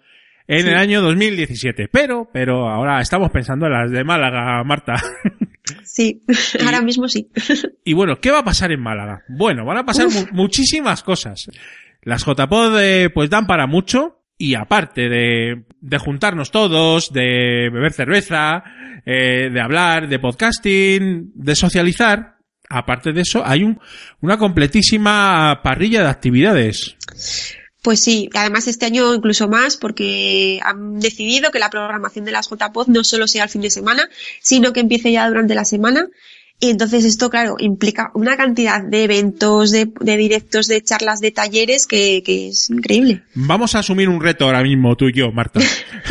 en 0.47 0.61
Sí. 0.61 0.67
el 0.69 0.75
año 0.77 1.01
2017. 1.01 1.89
Pero, 1.91 2.29
pero 2.31 2.69
ahora 2.69 3.01
estamos 3.01 3.31
pensando 3.31 3.65
en 3.65 3.73
las 3.73 3.91
de 3.91 4.03
Málaga, 4.05 4.63
Marta. 4.63 4.93
Sí, 5.83 6.21
ahora 6.63 6.81
mismo 6.81 7.07
sí. 7.07 7.27
y 7.83 7.93
bueno, 7.93 8.19
¿qué 8.19 8.31
va 8.31 8.39
a 8.39 8.43
pasar 8.43 8.71
en 8.71 8.81
Málaga? 8.81 9.23
Bueno, 9.27 9.65
van 9.65 9.77
a 9.77 9.85
pasar 9.85 10.07
mu- 10.09 10.27
muchísimas 10.31 11.01
cosas. 11.03 11.45
Las 12.03 12.23
JPod 12.25 12.79
eh, 12.79 13.09
pues 13.13 13.29
dan 13.29 13.47
para 13.47 13.65
mucho 13.67 14.21
y 14.37 14.53
aparte 14.55 15.09
de, 15.09 15.63
de 15.81 15.97
juntarnos 15.97 16.51
todos, 16.51 17.11
de 17.11 17.69
beber 17.71 17.93
cerveza, 17.93 18.63
eh, 19.05 19.49
de 19.51 19.61
hablar, 19.61 20.07
de 20.09 20.19
podcasting, 20.19 21.31
de 21.33 21.55
socializar, 21.55 22.35
aparte 22.69 23.11
de 23.13 23.21
eso 23.21 23.43
hay 23.45 23.63
un, 23.63 23.79
una 24.21 24.37
completísima 24.37 25.61
parrilla 25.63 26.01
de 26.03 26.09
actividades. 26.09 26.95
Pues 27.85 27.99
sí, 27.99 28.31
además 28.33 28.67
este 28.67 28.87
año 28.87 29.13
incluso 29.13 29.47
más 29.47 29.77
porque 29.77 30.59
han 30.63 30.99
decidido 30.99 31.51
que 31.51 31.59
la 31.59 31.69
programación 31.69 32.25
de 32.25 32.31
las 32.31 32.49
JPod 32.49 32.87
no 32.87 33.03
solo 33.03 33.27
sea 33.27 33.43
el 33.43 33.49
fin 33.51 33.61
de 33.61 33.69
semana, 33.69 34.09
sino 34.41 34.73
que 34.73 34.79
empiece 34.79 35.11
ya 35.11 35.27
durante 35.27 35.53
la 35.53 35.65
semana. 35.65 36.07
Y 36.59 36.71
entonces 36.71 37.05
esto, 37.05 37.29
claro, 37.29 37.57
implica 37.59 38.09
una 38.15 38.37
cantidad 38.37 38.81
de 38.81 39.03
eventos, 39.03 39.69
de, 39.69 39.91
de 39.99 40.17
directos, 40.17 40.65
de 40.65 40.81
charlas, 40.81 41.21
de 41.21 41.29
talleres 41.29 41.85
que, 41.85 42.23
que 42.25 42.47
es 42.47 42.71
increíble. 42.71 43.21
Vamos 43.35 43.75
a 43.75 43.79
asumir 43.79 44.09
un 44.09 44.19
reto 44.19 44.45
ahora 44.45 44.63
mismo, 44.63 44.95
tú 44.95 45.09
y 45.09 45.13
yo, 45.13 45.31
Marta. 45.31 45.59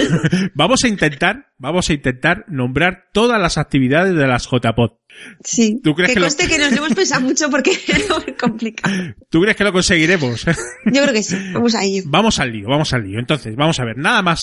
vamos 0.54 0.85
a 0.85 0.88
intentar, 0.88 1.49
vamos 1.59 1.90
a 1.90 1.93
intentar 1.93 2.45
nombrar 2.47 3.07
todas 3.12 3.40
las 3.40 3.59
actividades 3.59 4.14
de 4.14 4.28
las 4.28 4.47
JPod. 4.49 4.93
Sí. 5.42 5.80
¿Tú 5.83 5.94
crees 5.94 6.09
que 6.11 6.14
que 6.14 6.21
lo- 6.21 6.26
conste 6.26 6.49
que 6.49 6.59
nos 6.59 6.71
lo 6.73 6.78
hemos 6.78 6.94
pensado 6.94 7.21
mucho 7.23 7.49
porque 7.50 7.73
era 7.88 8.18
muy 8.25 8.35
complicado. 8.35 8.94
¿Tú 9.30 9.40
crees 9.40 9.56
que 9.56 9.64
lo 9.64 9.73
conseguiremos? 9.73 10.44
Yo 10.44 11.02
creo 11.02 11.12
que 11.12 11.23
sí. 11.23 11.37
Vamos 11.52 11.75
a 11.75 11.85
ello. 11.85 12.02
vamos 12.06 12.38
al 12.40 12.52
lío, 12.52 12.68
vamos 12.68 12.92
al 12.92 13.04
lío. 13.04 13.18
Entonces, 13.18 13.54
vamos 13.56 13.78
a 13.80 13.85
ver, 13.85 13.97
nada 13.97 14.23
más, 14.23 14.42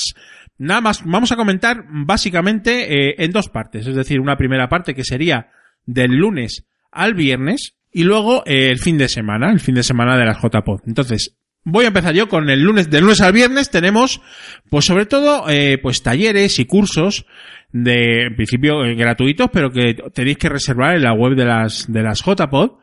nada 0.58 0.82
más, 0.82 1.04
vamos 1.06 1.32
a 1.32 1.36
comentar 1.36 1.84
básicamente 1.90 3.10
eh, 3.12 3.16
en 3.20 3.32
dos 3.32 3.50
partes. 3.50 3.86
Es 3.88 3.96
decir, 3.96 4.20
una 4.20 4.38
primera 4.38 4.70
parte 4.70 4.94
que 4.96 5.04
sería 5.04 5.50
del 5.86 6.12
lunes 6.12 6.66
al 6.92 7.14
viernes 7.14 7.76
y 7.92 8.04
luego 8.04 8.44
eh, 8.46 8.70
el 8.70 8.80
fin 8.80 8.98
de 8.98 9.10
semana, 9.10 9.52
el 9.52 9.60
fin 9.60 9.76
de 9.76 9.84
semana 9.84 10.18
de 10.18 10.26
las 10.26 10.38
JPod. 10.42 10.82
Entonces, 10.88 11.36
voy 11.64 11.86
a 11.86 11.90
empezar 11.90 12.14
yo 12.14 12.28
con 12.28 12.50
el 12.50 12.62
lunes, 12.62 12.90
del 12.90 13.02
lunes 13.02 13.22
al 13.22 13.34
viernes 13.34 13.70
tenemos, 13.70 14.22
pues 14.70 14.86
sobre 14.86 15.06
todo, 15.06 15.50
eh, 15.50 15.78
pues 15.82 16.04
talleres 16.04 16.60
y 16.60 16.66
cursos 16.66 17.26
de, 17.72 18.28
en 18.28 18.36
principio, 18.36 18.84
eh, 18.84 18.96
gratuitos, 18.96 19.50
pero 19.52 19.72
que 19.72 19.96
tenéis 20.14 20.38
que 20.38 20.50
reservar 20.50 20.96
en 20.96 21.04
la 21.04 21.14
web 21.14 21.36
de 21.36 21.46
las, 21.46 21.92
de 21.92 22.04
las 22.04 22.24
JPod 22.24 22.82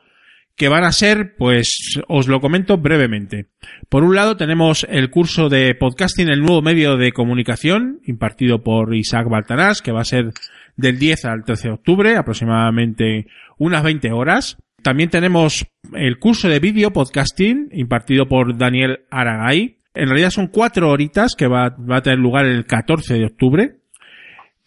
que 0.59 0.69
van 0.69 0.83
a 0.83 0.91
ser, 0.91 1.37
pues, 1.39 2.01
os 2.09 2.27
lo 2.27 2.41
comento 2.41 2.79
brevemente. 2.79 3.47
Por 3.89 4.03
un 4.03 4.17
lado 4.17 4.37
tenemos 4.37 4.85
el 4.91 5.09
curso 5.09 5.49
de 5.49 5.77
podcasting, 5.77 6.29
el 6.29 6.41
nuevo 6.41 6.63
medio 6.63 6.97
de 6.97 7.13
comunicación, 7.13 8.01
impartido 8.05 8.65
por 8.65 8.93
Isaac 8.93 9.29
Baltanás, 9.31 9.83
que 9.83 9.93
va 9.93 10.01
a 10.01 10.05
ser 10.05 10.33
del 10.77 10.99
10 10.99 11.25
al 11.27 11.45
13 11.45 11.69
de 11.69 11.75
octubre, 11.75 12.17
aproximadamente 12.17 13.29
unas 13.57 13.85
20 13.85 14.11
horas. 14.11 14.57
También 14.89 15.11
tenemos 15.11 15.67
el 15.93 16.19
curso 16.19 16.49
de 16.49 16.61
vídeo 16.61 16.95
podcasting, 16.95 17.69
impartido 17.73 18.27
por 18.27 18.57
Daniel 18.57 19.01
Aragay. 19.11 19.81
En 19.93 20.09
realidad 20.09 20.31
son 20.31 20.47
cuatro 20.47 20.89
horitas 20.89 21.35
que 21.37 21.47
va, 21.47 21.77
a 21.91 22.01
tener 22.01 22.19
lugar 22.19 22.47
el 22.47 22.65
14 22.65 23.13
de 23.13 23.27
octubre. 23.27 23.81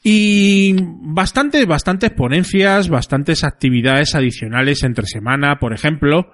Y 0.03 0.75
bastantes, 0.79 1.65
bastantes 1.65 2.11
ponencias, 2.11 2.87
bastantes 2.87 3.43
actividades 3.43 4.13
adicionales 4.13 4.83
entre 4.83 5.07
semana. 5.07 5.57
Por 5.57 5.73
ejemplo, 5.73 6.31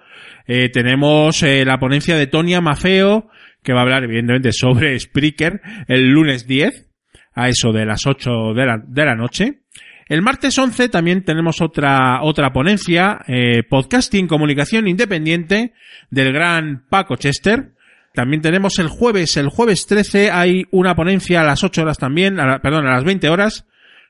eh, 0.48 0.67
tenemos 0.67 1.41
eh, 1.44 1.63
la 1.63 1.79
ponencia 1.79 2.17
de 2.17 2.27
Tonia 2.27 2.60
Mafeo, 2.60 3.29
que 3.63 3.72
va 3.72 3.79
a 3.79 3.84
hablar 3.84 4.03
evidentemente 4.03 4.51
sobre 4.51 5.00
Spreaker 5.00 5.62
el 5.88 6.10
lunes 6.10 6.46
10, 6.46 6.89
a 7.36 7.48
eso 7.48 7.72
de 7.72 7.86
las 7.86 8.06
8 8.06 8.53
de 8.53 8.65
la, 8.65 8.84
de 8.86 9.06
la 9.06 9.15
noche. 9.15 9.62
El 10.10 10.22
martes 10.22 10.58
11 10.58 10.90
también 10.90 11.24
tenemos 11.24 11.62
otra, 11.62 12.22
otra 12.24 12.54
ponencia, 12.54 13.20
eh, 13.28 13.64
podcasting, 13.70 14.28
comunicación 14.28 14.88
independiente, 14.88 15.74
del 16.10 16.32
gran 16.32 16.86
Paco 16.90 17.18
Chester. 17.18 17.74
También 18.14 18.42
tenemos 18.42 18.80
el 18.80 18.88
jueves, 18.88 19.36
el 19.38 19.50
jueves 19.50 19.86
13 19.86 20.32
hay 20.32 20.66
una 20.72 20.96
ponencia 20.96 21.42
a 21.42 21.44
las 21.44 21.64
8 21.64 21.82
horas 21.82 21.98
también, 21.98 22.40
a 22.40 22.60
perdón, 22.60 22.88
a 22.88 22.94
las 22.94 23.04
20 23.04 23.30
horas, 23.30 23.66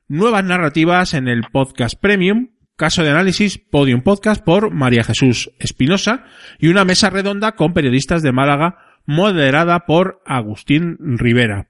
nuevas 0.08 0.44
narrativas 0.44 1.14
en 1.16 1.28
el 1.28 1.42
podcast 1.52 2.00
premium, 2.00 2.50
caso 2.76 3.04
de 3.04 3.10
análisis 3.10 3.58
Podium 3.58 4.02
Podcast 4.02 4.44
por 4.44 4.72
María 4.72 5.04
Jesús 5.04 5.52
Espinosa 5.60 6.26
y 6.60 6.68
una 6.68 6.86
mesa 6.86 7.10
redonda 7.10 7.54
con 7.54 7.74
periodistas 7.74 8.22
de 8.22 8.32
Málaga 8.32 8.78
moderada 9.08 9.86
por 9.86 10.22
Agustín 10.26 10.98
Rivera. 11.00 11.70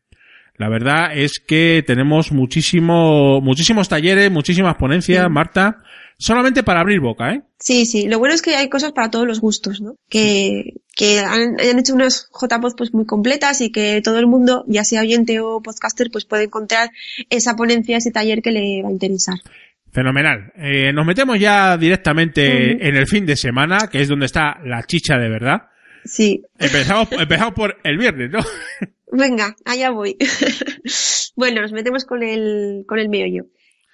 La 0.57 0.69
verdad 0.69 1.15
es 1.15 1.39
que 1.39 1.83
tenemos 1.85 2.31
muchísimo, 2.31 3.41
muchísimos 3.41 3.89
talleres, 3.89 4.31
muchísimas 4.31 4.75
ponencias, 4.75 5.29
Marta, 5.29 5.83
solamente 6.17 6.63
para 6.63 6.79
abrir 6.79 6.99
boca, 6.99 7.31
¿eh? 7.31 7.43
Sí, 7.59 7.85
sí. 7.85 8.07
Lo 8.07 8.17
bueno 8.17 8.33
es 8.33 8.41
que 8.41 8.55
hay 8.55 8.67
cosas 8.67 8.91
para 8.91 9.11
todos 9.11 9.27
los 9.27 9.39
gustos, 9.39 9.81
¿no? 9.81 9.95
Que, 10.09 10.73
que 10.95 11.19
han, 11.19 11.59
han 11.59 11.79
hecho 11.79 11.93
unas 11.93 12.27
JPod 12.31 12.75
pues 12.75 12.93
muy 12.93 13.05
completas 13.05 13.61
y 13.61 13.71
que 13.71 14.01
todo 14.03 14.17
el 14.17 14.25
mundo, 14.25 14.63
ya 14.67 14.83
sea 14.83 15.01
oyente 15.01 15.39
o 15.39 15.61
podcaster, 15.61 16.09
pues 16.11 16.25
puede 16.25 16.45
encontrar 16.45 16.89
esa 17.29 17.55
ponencia, 17.55 17.97
ese 17.97 18.11
taller 18.11 18.41
que 18.41 18.51
le 18.51 18.81
va 18.81 18.89
a 18.89 18.91
interesar. 18.91 19.37
Fenomenal. 19.91 20.53
Eh, 20.57 20.91
nos 20.91 21.05
metemos 21.05 21.39
ya 21.39 21.77
directamente 21.77 22.87
en 22.87 22.95
el 22.95 23.07
fin 23.07 23.25
de 23.25 23.35
semana, 23.35 23.89
que 23.91 24.01
es 24.01 24.07
donde 24.07 24.25
está 24.25 24.59
la 24.63 24.83
chicha 24.83 25.17
de 25.17 25.29
verdad. 25.29 25.69
Sí. 26.07 26.43
Empezamos, 26.57 27.11
empezamos 27.11 27.53
por 27.53 27.77
el 27.83 27.97
viernes, 27.97 28.31
¿no? 28.31 28.39
Venga, 29.11 29.55
allá 29.65 29.89
voy. 29.89 30.17
bueno, 31.35 31.61
nos 31.61 31.71
metemos 31.71 32.05
con 32.05 32.23
el, 32.23 32.85
con 32.87 32.99
el 32.99 33.09
meollo. 33.09 33.45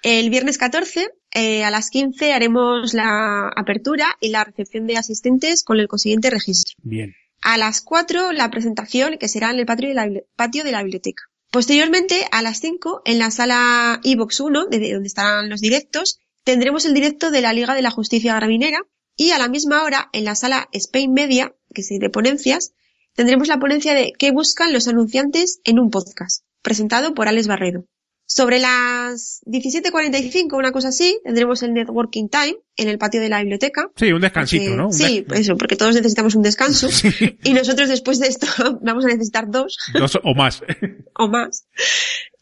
El 0.02 0.28
viernes 0.28 0.58
14, 0.58 1.08
eh, 1.32 1.64
a 1.64 1.70
las 1.70 1.88
15, 1.88 2.32
haremos 2.32 2.92
la 2.92 3.48
apertura 3.48 4.16
y 4.20 4.28
la 4.28 4.44
recepción 4.44 4.86
de 4.86 4.98
asistentes 4.98 5.64
con 5.64 5.78
el 5.80 5.88
consiguiente 5.88 6.28
registro. 6.30 6.74
Bien. 6.82 7.14
A 7.40 7.56
las 7.56 7.80
4, 7.80 8.32
la 8.32 8.50
presentación, 8.50 9.16
que 9.18 9.28
será 9.28 9.50
en 9.50 9.58
el 9.58 9.66
patio 9.66 9.88
de 9.88 9.94
la, 9.94 10.08
patio 10.36 10.62
de 10.62 10.72
la 10.72 10.82
biblioteca. 10.82 11.22
Posteriormente, 11.50 12.26
a 12.32 12.42
las 12.42 12.60
5, 12.60 13.02
en 13.04 13.18
la 13.18 13.30
sala 13.30 14.00
iVox 14.02 14.40
1, 14.40 14.66
de 14.66 14.92
donde 14.92 15.06
estarán 15.06 15.48
los 15.48 15.60
directos, 15.60 16.18
tendremos 16.42 16.84
el 16.84 16.94
directo 16.94 17.30
de 17.30 17.40
la 17.40 17.52
Liga 17.52 17.74
de 17.74 17.82
la 17.82 17.90
Justicia 17.90 18.34
Graminera 18.34 18.80
y 19.16 19.30
a 19.30 19.38
la 19.38 19.48
misma 19.48 19.84
hora, 19.84 20.10
en 20.12 20.24
la 20.24 20.34
sala 20.34 20.68
Spain 20.72 21.12
Media, 21.12 21.54
que 21.74 21.82
es 21.82 21.88
de 21.90 22.08
ponencias, 22.10 22.72
tendremos 23.14 23.48
la 23.48 23.58
ponencia 23.58 23.92
de 23.92 24.12
¿Qué 24.18 24.30
buscan 24.30 24.72
los 24.72 24.88
anunciantes 24.88 25.60
en 25.64 25.78
un 25.78 25.90
podcast? 25.90 26.44
presentado 26.62 27.12
por 27.12 27.28
Alex 27.28 27.46
Barredo. 27.46 27.84
Sobre 28.26 28.58
las 28.58 29.42
17.45, 29.44 30.56
una 30.56 30.72
cosa 30.72 30.88
así, 30.88 31.20
tendremos 31.24 31.62
el 31.62 31.74
Networking 31.74 32.28
Time 32.30 32.56
en 32.76 32.88
el 32.88 32.96
patio 32.96 33.20
de 33.20 33.28
la 33.28 33.40
biblioteca. 33.40 33.90
Sí, 33.96 34.12
un 34.12 34.22
descansito, 34.22 34.64
Porque- 34.64 34.76
¿no? 34.78 34.86
Un 34.86 34.92
Sí, 34.94 35.16
des- 35.16 35.24
pues 35.28 35.40
eso, 35.40 35.58
porque 35.58 35.76
todos 35.76 35.94
necesitamos 35.94 36.34
un 36.34 36.42
descanso. 36.42 36.88
Y 37.44 37.52
nosotros 37.52 37.90
después 37.90 38.18
de 38.18 38.28
esto 38.28 38.46
vamos 38.80 39.04
a 39.04 39.08
necesitar 39.08 39.50
dos 39.50 39.76
Dos 39.92 40.18
o 40.24 40.34
más. 40.34 40.62
o 41.18 41.28
más. 41.28 41.66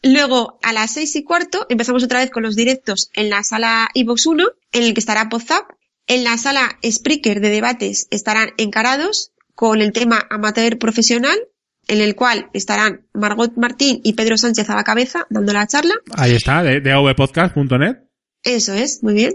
Luego, 0.01 0.57
a 0.63 0.71
las 0.73 0.91
seis 0.93 1.15
y 1.17 1.23
cuarto, 1.23 1.65
empezamos 1.69 2.03
otra 2.03 2.19
vez 2.19 2.29
con 2.31 2.43
los 2.43 2.55
directos 2.55 3.09
en 3.13 3.29
la 3.29 3.43
sala 3.43 3.89
iVox 3.93 4.25
1, 4.25 4.45
en 4.71 4.83
el 4.83 4.93
que 4.93 4.99
estará 5.01 5.27
Podzap. 5.29 5.65
En 6.07 6.23
la 6.23 6.37
sala 6.37 6.77
Spreaker 6.85 7.39
de 7.41 7.49
debates 7.49 8.07
estarán 8.11 8.49
encarados 8.57 9.31
con 9.55 9.81
el 9.81 9.91
tema 9.93 10.25
amateur 10.29 10.77
profesional, 10.77 11.37
en 11.87 12.01
el 12.01 12.15
cual 12.15 12.49
estarán 12.53 13.07
Margot 13.13 13.53
Martín 13.55 14.01
y 14.03 14.13
Pedro 14.13 14.37
Sánchez 14.37 14.69
a 14.69 14.75
la 14.75 14.83
cabeza 14.83 15.25
dando 15.29 15.53
la 15.53 15.67
charla. 15.67 15.93
Ahí 16.15 16.33
está, 16.35 16.63
de, 16.63 16.81
de 16.81 16.91
avpodcast.net. 16.91 17.97
Eso 18.43 18.73
es, 18.73 19.03
muy 19.03 19.13
bien. 19.13 19.33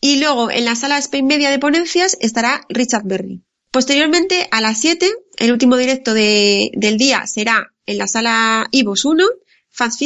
Y 0.00 0.20
luego 0.20 0.50
en 0.50 0.64
la 0.64 0.74
sala 0.76 0.98
Spain 0.98 1.26
Media 1.26 1.50
de 1.50 1.58
ponencias 1.58 2.16
estará 2.20 2.62
Richard 2.68 3.04
Berry. 3.04 3.42
Posteriormente, 3.70 4.46
a 4.50 4.60
las 4.60 4.80
7, 4.80 5.10
el 5.38 5.52
último 5.52 5.76
directo 5.76 6.14
de- 6.14 6.70
del 6.74 6.96
día 6.96 7.26
será 7.26 7.72
en 7.86 7.98
la 7.98 8.06
sala 8.06 8.66
IVOS 8.70 9.04
1, 9.04 9.24
Fast. 9.68 10.00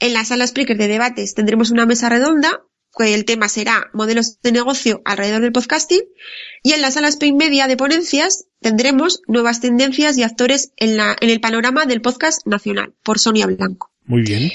En 0.00 0.12
la 0.14 0.24
sala 0.24 0.46
Spreaker 0.46 0.76
de 0.76 0.88
debates 0.88 1.34
tendremos 1.34 1.70
una 1.70 1.86
mesa 1.86 2.08
redonda, 2.08 2.62
que 2.96 3.14
el 3.14 3.24
tema 3.24 3.48
será 3.48 3.90
modelos 3.92 4.40
de 4.42 4.52
negocio 4.52 5.02
alrededor 5.04 5.42
del 5.42 5.52
podcasting. 5.52 6.02
Y 6.62 6.72
en 6.72 6.80
la 6.80 6.90
sala 6.90 7.08
Spain 7.08 7.36
Media 7.36 7.66
de 7.66 7.76
ponencias 7.76 8.46
tendremos 8.60 9.20
nuevas 9.26 9.60
tendencias 9.60 10.16
y 10.16 10.22
actores 10.22 10.72
en, 10.76 10.96
la, 10.96 11.16
en 11.20 11.30
el 11.30 11.40
panorama 11.40 11.86
del 11.86 12.00
podcast 12.00 12.46
nacional, 12.46 12.92
por 13.02 13.18
Sonia 13.18 13.46
Blanco. 13.46 13.90
Muy 14.06 14.22
bien. 14.22 14.50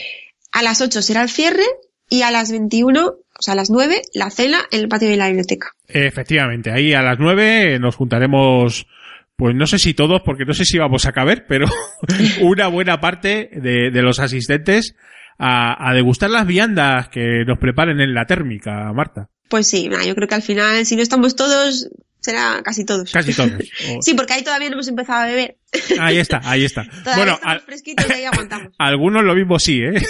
A 0.51 0.63
las 0.63 0.81
8 0.81 1.01
será 1.01 1.21
el 1.21 1.29
cierre 1.29 1.65
y 2.09 2.23
a 2.23 2.31
las 2.31 2.51
21, 2.51 3.05
o 3.05 3.41
sea, 3.41 3.53
a 3.53 3.55
las 3.55 3.69
9, 3.69 4.01
la 4.13 4.31
cena 4.31 4.59
en 4.71 4.81
el 4.81 4.87
patio 4.87 5.09
de 5.09 5.17
la 5.17 5.27
biblioteca. 5.27 5.75
Efectivamente, 5.87 6.71
ahí 6.71 6.93
a 6.93 7.01
las 7.01 7.19
nueve 7.19 7.77
nos 7.79 7.95
juntaremos, 7.95 8.87
pues 9.35 9.55
no 9.55 9.67
sé 9.67 9.77
si 9.79 9.93
todos, 9.93 10.21
porque 10.23 10.45
no 10.45 10.53
sé 10.53 10.65
si 10.65 10.77
vamos 10.77 11.05
a 11.05 11.11
caber, 11.11 11.45
pero 11.47 11.67
una 12.41 12.67
buena 12.67 12.99
parte 12.99 13.49
de, 13.53 13.91
de 13.91 14.01
los 14.01 14.19
asistentes 14.19 14.95
a, 15.39 15.89
a 15.89 15.93
degustar 15.93 16.29
las 16.29 16.45
viandas 16.45 17.07
que 17.09 17.43
nos 17.47 17.57
preparen 17.57 17.99
en 18.01 18.13
la 18.13 18.25
térmica, 18.25 18.91
Marta. 18.93 19.29
Pues 19.49 19.67
sí, 19.67 19.89
yo 20.05 20.13
creo 20.15 20.27
que 20.27 20.35
al 20.35 20.43
final, 20.43 20.85
si 20.85 20.95
no 20.95 21.01
estamos 21.01 21.35
todos, 21.35 21.89
será 22.19 22.61
casi 22.63 22.85
todos. 22.85 23.11
Casi 23.11 23.33
todos. 23.33 23.51
O- 23.97 24.01
Sí, 24.01 24.13
porque 24.13 24.33
ahí 24.33 24.43
todavía 24.43 24.67
no 24.69 24.73
hemos 24.75 24.87
empezado 24.89 25.23
a 25.23 25.25
beber. 25.25 25.57
Ahí 25.99 26.17
está, 26.17 26.41
ahí 26.43 26.65
está. 26.65 26.83
Todavía 27.03 27.15
bueno, 27.15 27.33
estamos 27.33 27.55
al- 27.55 27.61
fresquitos 27.61 28.05
y 28.09 28.13
ahí 28.13 28.25
aguantamos. 28.25 28.73
algunos 28.77 29.23
lo 29.23 29.33
mismo 29.33 29.57
sí, 29.57 29.81
¿eh? 29.81 30.01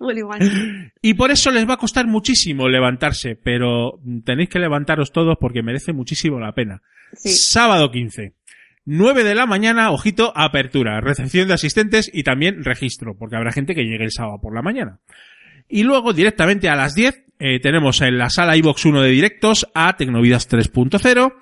Bueno, 0.00 0.20
igual. 0.20 0.92
Y 1.02 1.14
por 1.14 1.30
eso 1.30 1.50
les 1.50 1.68
va 1.68 1.74
a 1.74 1.78
costar 1.78 2.06
muchísimo 2.06 2.68
levantarse, 2.68 3.36
pero 3.36 4.00
tenéis 4.24 4.48
que 4.48 4.58
levantaros 4.58 5.12
todos 5.12 5.36
porque 5.40 5.62
merece 5.62 5.92
muchísimo 5.92 6.40
la 6.40 6.52
pena. 6.52 6.82
Sí. 7.14 7.30
Sábado 7.30 7.90
15. 7.90 8.34
9 8.90 9.22
de 9.22 9.34
la 9.34 9.44
mañana, 9.44 9.90
ojito, 9.90 10.32
apertura, 10.34 11.02
recepción 11.02 11.46
de 11.46 11.52
asistentes 11.52 12.10
y 12.10 12.22
también 12.22 12.64
registro, 12.64 13.14
porque 13.18 13.36
habrá 13.36 13.52
gente 13.52 13.74
que 13.74 13.84
llegue 13.84 14.04
el 14.04 14.12
sábado 14.12 14.38
por 14.40 14.54
la 14.54 14.62
mañana. 14.62 15.00
Y 15.68 15.82
luego 15.82 16.14
directamente 16.14 16.70
a 16.70 16.74
las 16.74 16.94
10 16.94 17.22
eh, 17.38 17.60
tenemos 17.60 18.00
en 18.00 18.16
la 18.16 18.30
sala 18.30 18.56
iVox 18.56 18.86
1 18.86 19.02
de 19.02 19.10
directos 19.10 19.66
a 19.74 19.94
Tecnovidas 19.98 20.48
3.0, 20.48 21.34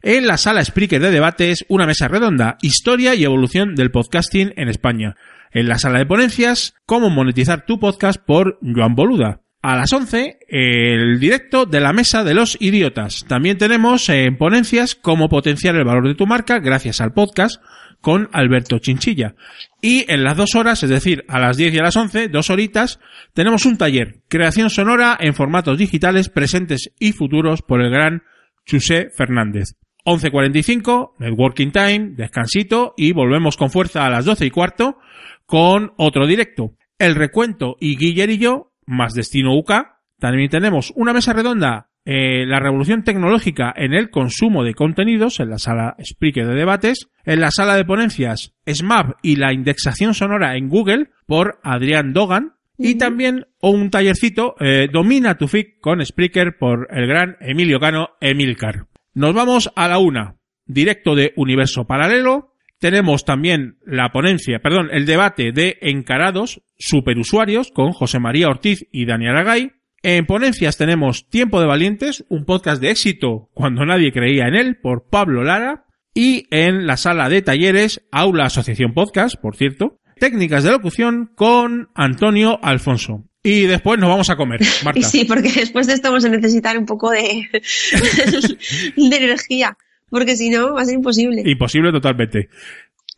en 0.00 0.26
la 0.26 0.38
sala 0.38 0.64
Spreaker 0.64 1.02
de 1.02 1.10
debates 1.10 1.66
una 1.68 1.86
mesa 1.86 2.08
redonda, 2.08 2.56
historia 2.62 3.14
y 3.14 3.24
evolución 3.24 3.74
del 3.74 3.90
podcasting 3.90 4.54
en 4.56 4.70
España. 4.70 5.14
En 5.52 5.68
la 5.68 5.78
sala 5.78 5.98
de 5.98 6.06
ponencias, 6.06 6.74
cómo 6.86 7.10
monetizar 7.10 7.66
tu 7.66 7.78
podcast 7.78 8.18
por 8.18 8.58
Joan 8.62 8.94
Boluda. 8.94 9.43
A 9.64 9.76
las 9.76 9.90
11, 9.94 10.40
el 10.46 11.18
directo 11.18 11.64
de 11.64 11.80
la 11.80 11.94
mesa 11.94 12.22
de 12.22 12.34
los 12.34 12.58
idiotas. 12.60 13.24
También 13.26 13.56
tenemos 13.56 14.10
en 14.10 14.36
ponencias 14.36 14.94
cómo 14.94 15.30
potenciar 15.30 15.74
el 15.74 15.86
valor 15.86 16.06
de 16.06 16.14
tu 16.14 16.26
marca 16.26 16.58
gracias 16.58 17.00
al 17.00 17.14
podcast 17.14 17.62
con 18.02 18.28
Alberto 18.32 18.78
Chinchilla. 18.78 19.36
Y 19.80 20.04
en 20.12 20.22
las 20.22 20.36
dos 20.36 20.54
horas, 20.54 20.82
es 20.82 20.90
decir, 20.90 21.24
a 21.28 21.38
las 21.38 21.56
10 21.56 21.72
y 21.72 21.78
a 21.78 21.82
las 21.82 21.96
11, 21.96 22.28
dos 22.28 22.50
horitas, 22.50 23.00
tenemos 23.32 23.64
un 23.64 23.78
taller, 23.78 24.20
creación 24.28 24.68
sonora 24.68 25.16
en 25.18 25.32
formatos 25.32 25.78
digitales 25.78 26.28
presentes 26.28 26.90
y 26.98 27.12
futuros 27.12 27.62
por 27.62 27.80
el 27.80 27.90
gran 27.90 28.22
Chusé 28.66 29.08
Fernández. 29.16 29.76
11.45, 30.04 31.12
networking 31.20 31.70
time, 31.70 32.10
descansito 32.14 32.92
y 32.98 33.12
volvemos 33.12 33.56
con 33.56 33.70
fuerza 33.70 34.04
a 34.04 34.10
las 34.10 34.26
12 34.26 34.44
y 34.44 34.50
cuarto 34.50 34.98
con 35.46 35.94
otro 35.96 36.26
directo. 36.26 36.74
El 36.98 37.14
recuento 37.14 37.76
y 37.80 37.96
Guiller 37.96 38.28
y 38.28 38.36
yo, 38.36 38.73
más 38.86 39.14
Destino 39.14 39.56
UK. 39.56 39.72
También 40.18 40.48
tenemos 40.48 40.92
una 40.96 41.12
mesa 41.12 41.32
redonda, 41.32 41.88
eh, 42.04 42.44
la 42.46 42.60
revolución 42.60 43.02
tecnológica 43.02 43.72
en 43.76 43.94
el 43.94 44.10
consumo 44.10 44.62
de 44.62 44.74
contenidos, 44.74 45.40
en 45.40 45.50
la 45.50 45.58
sala 45.58 45.96
Spreaker 46.02 46.46
de 46.46 46.54
debates, 46.54 47.08
en 47.24 47.40
la 47.40 47.50
sala 47.50 47.76
de 47.76 47.84
ponencias 47.84 48.54
SMAP 48.66 49.16
y 49.22 49.36
la 49.36 49.52
indexación 49.52 50.14
sonora 50.14 50.56
en 50.56 50.68
Google 50.68 51.10
por 51.26 51.60
Adrián 51.62 52.12
Dogan, 52.12 52.54
y 52.76 52.96
también 52.96 53.46
un 53.60 53.90
tallercito, 53.90 54.56
eh, 54.60 54.88
Domina 54.92 55.38
tu 55.38 55.46
FIC 55.46 55.80
con 55.80 56.04
Spreaker 56.04 56.58
por 56.58 56.88
el 56.90 57.06
gran 57.06 57.36
Emilio 57.40 57.78
Cano 57.78 58.10
Emilcar. 58.20 58.86
Nos 59.14 59.32
vamos 59.32 59.70
a 59.76 59.88
la 59.88 59.98
una. 59.98 60.36
Directo 60.66 61.14
de 61.14 61.32
Universo 61.36 61.86
Paralelo. 61.86 62.53
Tenemos 62.84 63.24
también 63.24 63.78
la 63.86 64.12
ponencia, 64.12 64.58
perdón, 64.58 64.90
el 64.92 65.06
debate 65.06 65.52
de 65.52 65.78
encarados 65.80 66.60
superusuarios 66.76 67.70
con 67.72 67.92
José 67.92 68.18
María 68.18 68.48
Ortiz 68.48 68.86
y 68.92 69.06
Dani 69.06 69.26
Aragay. 69.26 69.72
En 70.02 70.26
ponencias 70.26 70.76
tenemos 70.76 71.30
Tiempo 71.30 71.62
de 71.62 71.66
Valientes, 71.66 72.26
un 72.28 72.44
podcast 72.44 72.82
de 72.82 72.90
éxito 72.90 73.48
cuando 73.54 73.86
nadie 73.86 74.12
creía 74.12 74.48
en 74.48 74.54
él, 74.54 74.76
por 74.76 75.08
Pablo 75.08 75.44
Lara. 75.44 75.86
Y 76.12 76.46
en 76.50 76.86
la 76.86 76.98
sala 76.98 77.30
de 77.30 77.40
talleres, 77.40 78.02
Aula 78.12 78.44
Asociación 78.44 78.92
Podcast, 78.92 79.36
por 79.40 79.56
cierto, 79.56 79.98
técnicas 80.20 80.62
de 80.62 80.72
locución 80.72 81.32
con 81.34 81.88
Antonio 81.94 82.58
Alfonso. 82.62 83.24
Y 83.42 83.62
después 83.62 83.98
nos 83.98 84.10
vamos 84.10 84.28
a 84.28 84.36
comer, 84.36 84.60
Marta. 84.84 85.00
Y 85.00 85.04
sí, 85.04 85.24
porque 85.24 85.50
después 85.50 85.86
de 85.86 85.94
esto 85.94 86.08
vamos 86.08 86.26
a 86.26 86.28
necesitar 86.28 86.76
un 86.76 86.84
poco 86.84 87.10
de, 87.10 87.48
de 88.94 89.16
energía. 89.16 89.74
Porque 90.14 90.36
si 90.36 90.48
no, 90.48 90.74
va 90.74 90.82
a 90.82 90.84
ser 90.84 90.94
imposible. 90.94 91.42
Imposible 91.44 91.90
totalmente. 91.90 92.48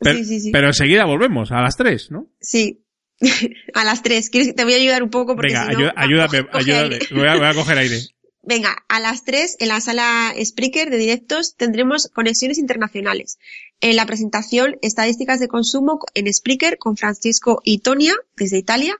Pero, 0.00 0.16
sí, 0.16 0.24
sí, 0.24 0.40
sí. 0.40 0.50
pero 0.50 0.68
enseguida 0.68 1.04
volvemos, 1.04 1.52
a 1.52 1.60
las 1.60 1.76
3, 1.76 2.10
¿no? 2.10 2.30
Sí. 2.40 2.86
a 3.74 3.84
las 3.84 4.02
tres. 4.02 4.30
¿Quieres 4.30 4.48
que 4.48 4.54
te 4.54 4.64
voy 4.64 4.72
a 4.72 4.76
ayudar 4.76 5.02
un 5.02 5.10
poco? 5.10 5.36
Porque 5.36 5.52
Venga, 5.52 5.66
si 5.66 5.76
no, 5.76 5.92
ayúdame, 5.94 6.46
coge 6.46 6.58
ayúdame. 6.58 6.98
Voy 7.10 7.28
a, 7.28 7.36
voy 7.36 7.46
a 7.48 7.52
coger 7.52 7.76
aire. 7.76 7.98
Venga, 8.44 8.82
a 8.88 8.98
las 8.98 9.24
3 9.24 9.56
en 9.60 9.68
la 9.68 9.82
sala 9.82 10.32
Spreaker 10.42 10.88
de 10.88 10.96
directos 10.96 11.54
tendremos 11.54 12.08
conexiones 12.14 12.56
internacionales. 12.56 13.38
En 13.82 13.94
la 13.94 14.06
presentación 14.06 14.78
Estadísticas 14.80 15.38
de 15.38 15.48
consumo 15.48 15.98
en 16.14 16.32
Spreaker 16.32 16.78
con 16.78 16.96
Francisco 16.96 17.60
y 17.62 17.80
Tonia 17.80 18.14
desde 18.38 18.56
Italia. 18.56 18.96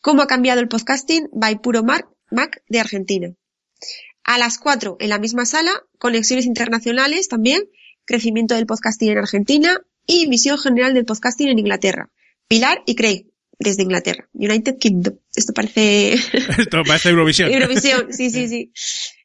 Cómo 0.00 0.22
ha 0.22 0.26
cambiado 0.26 0.60
el 0.60 0.68
podcasting 0.68 1.28
by 1.32 1.60
Puro 1.60 1.82
Mac 1.82 2.62
de 2.66 2.80
Argentina. 2.80 3.34
A 4.26 4.38
las 4.38 4.58
4 4.58 4.96
en 5.00 5.08
la 5.10 5.18
misma 5.18 5.46
sala, 5.46 5.72
conexiones 5.98 6.46
internacionales 6.46 7.28
también, 7.28 7.62
crecimiento 8.04 8.54
del 8.54 8.66
podcasting 8.66 9.10
en 9.10 9.18
Argentina 9.18 9.80
y 10.06 10.28
visión 10.28 10.58
general 10.58 10.94
del 10.94 11.04
podcasting 11.04 11.48
en 11.48 11.58
Inglaterra. 11.58 12.10
Pilar 12.48 12.82
y 12.86 12.94
Craig 12.96 13.26
desde 13.58 13.82
Inglaterra. 13.82 14.28
United 14.34 14.76
Kingdom. 14.78 15.18
Esto 15.34 15.52
parece 15.52 16.14
Esto 16.58 16.82
parece 16.86 17.10
Eurovisión. 17.10 17.52
Eurovisión, 17.52 18.12
sí, 18.12 18.30
sí, 18.30 18.48
sí. 18.48 18.72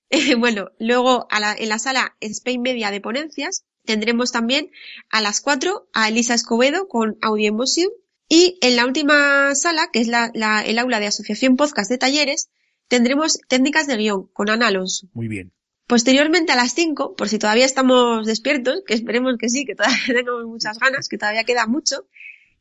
Eh, 0.10 0.36
bueno, 0.36 0.70
luego 0.80 1.28
a 1.32 1.40
la- 1.40 1.56
en 1.58 1.70
la 1.70 1.80
sala 1.80 2.16
Spain 2.20 2.62
Media 2.62 2.92
de 2.92 3.02
ponencias 3.02 3.64
tendremos 3.86 4.32
también 4.32 4.70
a 5.10 5.22
las 5.22 5.42
4 5.42 5.90
a 5.94 6.10
Elisa 6.10 6.34
Escobedo 6.36 6.88
con 6.88 7.18
Audio 7.22 7.48
Emotion 7.50 7.88
y 8.30 8.58
en 8.62 8.76
la 8.76 8.86
última 8.86 9.56
sala, 9.56 9.90
que 9.92 10.00
es 10.00 10.08
la, 10.08 10.32
la- 10.36 10.64
el 10.64 10.78
aula 10.80 11.00
de 11.00 11.08
Asociación 11.08 11.56
Podcast 11.58 11.90
de 11.90 11.98
Talleres, 11.98 12.50
tendremos 12.92 13.40
técnicas 13.48 13.88
de 13.88 13.96
guion 13.98 14.28
con 14.34 14.50
Ana 14.50 14.68
Alonso. 14.68 15.08
Muy 15.14 15.28
bien. 15.28 15.54
Posteriormente 15.88 16.52
a 16.52 16.56
las 16.56 16.74
5, 16.74 17.16
por 17.16 17.28
si 17.30 17.40
todavía 17.40 17.66
estamos 17.66 18.26
despiertos, 18.28 18.84
que 18.86 18.94
esperemos 18.94 19.36
que 19.40 19.50
sí, 19.50 19.66
que 19.66 19.76
todavía 19.76 19.98
tengamos 20.08 20.46
muchas 20.46 20.78
ganas, 20.78 21.08
que 21.10 21.18
todavía 21.18 21.44
queda 21.44 21.68
mucho, 21.68 22.06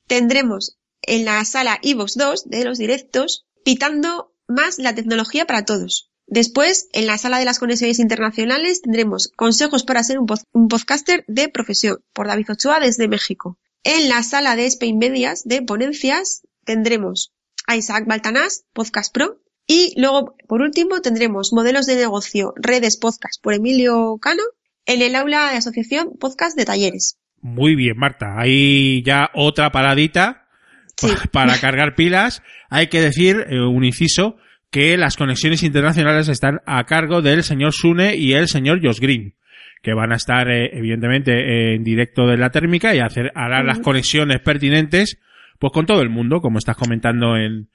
tendremos 0.07 0.79
en 1.03 1.25
la 1.25 1.45
sala 1.45 1.79
iVox 1.83 2.15
2 2.17 2.49
de 2.49 2.65
los 2.65 2.79
directos 2.79 3.47
pitando 3.65 4.33
más 4.49 4.79
la 4.79 4.95
tecnología 4.95 5.47
para 5.47 5.65
todos. 5.65 6.11
Después, 6.27 6.89
en 6.93 7.07
la 7.07 7.19
sala 7.19 7.39
de 7.41 7.45
las 7.45 7.59
conexiones 7.59 7.99
internacionales 7.99 8.83
tendremos 8.83 9.29
consejos 9.37 9.83
para 9.85 10.05
ser 10.05 10.19
un, 10.21 10.27
pod- 10.27 10.45
un 10.53 10.69
podcaster 10.69 11.25
de 11.27 11.49
profesión 11.49 11.99
por 12.13 12.29
David 12.29 12.51
Ochoa 12.53 12.79
desde 12.79 13.09
México. 13.09 13.59
En 13.83 14.09
la 14.09 14.23
sala 14.23 14.55
de 14.57 14.67
Spain 14.67 14.97
Medias 14.99 15.43
de 15.45 15.63
ponencias 15.63 16.43
tendremos 16.65 17.33
a 17.67 17.77
Isaac 17.77 18.05
Baltanás, 18.07 18.65
Podcast 18.73 19.13
Pro, 19.13 19.41
y 19.73 19.95
luego, 19.97 20.35
por 20.49 20.63
último, 20.63 21.01
tendremos 21.01 21.53
modelos 21.53 21.87
de 21.87 21.95
negocio, 21.95 22.55
redes 22.57 22.99
podcast 22.99 23.41
por 23.41 23.55
Emilio 23.55 24.19
Cano, 24.21 24.43
en 24.85 25.01
el 25.01 25.15
aula 25.15 25.53
de 25.53 25.59
asociación 25.59 26.17
podcast 26.19 26.59
de 26.59 26.65
talleres. 26.65 27.21
Muy 27.41 27.77
bien, 27.77 27.97
Marta. 27.97 28.35
Hay 28.37 29.05
ya 29.05 29.31
otra 29.33 29.71
paradita 29.71 30.49
Sí. 30.97 31.07
para 31.33 31.57
cargar 31.61 31.95
pilas. 31.95 32.43
Hay 32.69 32.89
que 32.89 33.01
decir, 33.01 33.47
eh, 33.49 33.61
un 33.61 33.85
inciso, 33.85 34.39
que 34.73 34.97
las 34.97 35.17
conexiones 35.17 35.63
internacionales 35.63 36.27
están 36.27 36.59
a 36.67 36.83
cargo 36.83 37.23
del 37.23 37.45
señor 37.45 37.73
Sune 37.73 38.17
y 38.17 38.33
el 38.33 38.49
señor 38.49 38.85
Josh 38.85 38.99
Green, 38.99 39.37
que 39.83 39.95
van 39.95 40.11
a 40.11 40.17
estar, 40.17 40.51
eh, 40.51 40.71
evidentemente, 40.73 41.77
en 41.77 41.85
directo 41.85 42.27
de 42.27 42.39
la 42.39 42.51
térmica 42.51 42.93
y 42.93 42.99
hacer, 42.99 43.31
harán 43.37 43.67
las 43.67 43.79
conexiones 43.79 44.41
pertinentes, 44.41 45.21
pues 45.61 45.73
con 45.73 45.87
todo 45.87 46.03
el 46.03 46.11
mundo, 46.11 46.41
como 46.41 46.59
estás 46.59 46.77
comentando 46.77 47.37
en, 47.37 47.69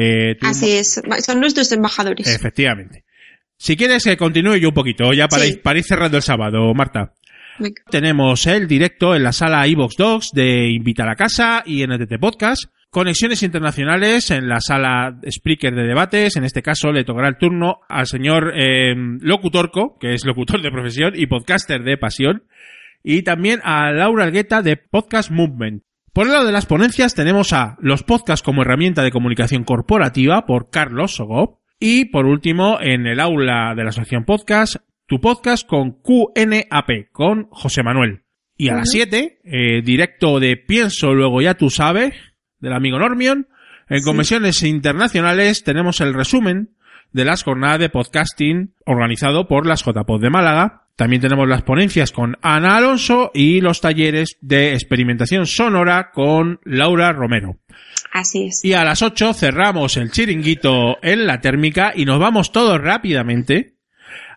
eh, 0.00 0.36
Así 0.42 0.72
es, 0.72 1.00
son 1.24 1.40
nuestros 1.40 1.70
embajadores. 1.72 2.26
Efectivamente. 2.34 3.04
Si 3.56 3.76
quieres 3.76 4.04
que 4.04 4.16
continúe 4.16 4.56
yo 4.56 4.68
un 4.68 4.74
poquito, 4.74 5.12
ya 5.12 5.26
para, 5.28 5.42
Sí. 5.44 5.52
ir, 5.54 5.62
para 5.62 5.78
ir 5.78 5.84
cerrando 5.84 6.16
el 6.16 6.22
sábado, 6.22 6.72
Marta. 6.74 7.14
Venga. 7.58 7.82
Tenemos 7.90 8.46
el 8.46 8.68
directo 8.68 9.16
en 9.16 9.24
la 9.24 9.32
sala 9.32 9.66
iVox 9.66 9.96
Docs 9.96 10.30
de 10.32 10.70
Invita 10.70 11.02
a 11.02 11.06
la 11.06 11.16
Casa 11.16 11.62
y 11.66 11.82
NTT 11.84 12.18
Podcast. 12.20 12.64
Conexiones 12.90 13.42
internacionales 13.42 14.30
en 14.30 14.48
la 14.48 14.60
sala 14.60 15.18
Spreaker 15.28 15.74
de 15.74 15.82
debates. 15.82 16.36
En 16.36 16.44
este 16.44 16.62
caso 16.62 16.92
le 16.92 17.04
tocará 17.04 17.28
el 17.28 17.36
turno 17.36 17.80
al 17.88 18.06
señor 18.06 18.52
eh, 18.56 18.94
Locutorco, 19.20 19.98
que 19.98 20.14
es 20.14 20.24
locutor 20.24 20.62
de 20.62 20.70
profesión 20.70 21.12
y 21.16 21.26
podcaster 21.26 21.82
de 21.82 21.98
pasión. 21.98 22.44
Y 23.02 23.22
también 23.22 23.60
a 23.64 23.90
Laura 23.92 24.24
Algueta 24.24 24.62
de 24.62 24.76
Podcast 24.76 25.30
Movement. 25.30 25.82
Por 26.18 26.26
el 26.26 26.32
lado 26.32 26.46
de 26.46 26.52
las 26.52 26.66
ponencias 26.66 27.14
tenemos 27.14 27.52
a 27.52 27.76
los 27.80 28.02
podcasts 28.02 28.42
como 28.42 28.62
herramienta 28.62 29.04
de 29.04 29.12
comunicación 29.12 29.62
corporativa 29.62 30.46
por 30.46 30.68
Carlos 30.68 31.14
Sogop 31.14 31.60
y 31.78 32.06
por 32.06 32.26
último 32.26 32.76
en 32.80 33.06
el 33.06 33.20
aula 33.20 33.72
de 33.76 33.84
la 33.84 33.90
asociación 33.90 34.24
podcast 34.24 34.78
tu 35.06 35.20
podcast 35.20 35.64
con 35.64 36.02
QNAP 36.02 37.12
con 37.12 37.46
José 37.50 37.84
Manuel. 37.84 38.24
Y 38.56 38.68
a 38.68 38.74
las 38.74 38.90
7, 38.90 39.42
eh, 39.44 39.82
directo 39.84 40.40
de 40.40 40.56
Pienso 40.56 41.14
luego 41.14 41.40
ya 41.40 41.54
tú 41.54 41.70
sabes 41.70 42.14
del 42.58 42.72
amigo 42.72 42.98
Normion. 42.98 43.46
En 43.88 44.02
convenciones 44.02 44.64
internacionales 44.64 45.62
tenemos 45.62 46.00
el 46.00 46.14
resumen 46.14 46.74
de 47.12 47.24
las 47.24 47.42
jornadas 47.42 47.78
de 47.78 47.88
podcasting 47.88 48.74
organizado 48.84 49.48
por 49.48 49.66
las 49.66 49.84
JPod 49.84 50.20
de 50.20 50.30
Málaga. 50.30 50.82
También 50.96 51.22
tenemos 51.22 51.48
las 51.48 51.62
ponencias 51.62 52.10
con 52.10 52.36
Ana 52.42 52.76
Alonso 52.76 53.30
y 53.32 53.60
los 53.60 53.80
talleres 53.80 54.36
de 54.40 54.74
experimentación 54.74 55.46
sonora 55.46 56.10
con 56.12 56.60
Laura 56.64 57.12
Romero. 57.12 57.56
Así 58.12 58.46
es. 58.46 58.64
Y 58.64 58.72
a 58.72 58.84
las 58.84 59.02
8 59.02 59.34
cerramos 59.34 59.96
el 59.96 60.10
chiringuito 60.10 60.96
en 61.02 61.26
la 61.26 61.40
térmica 61.40 61.92
y 61.94 62.04
nos 62.04 62.18
vamos 62.18 62.52
todos 62.52 62.80
rápidamente 62.80 63.74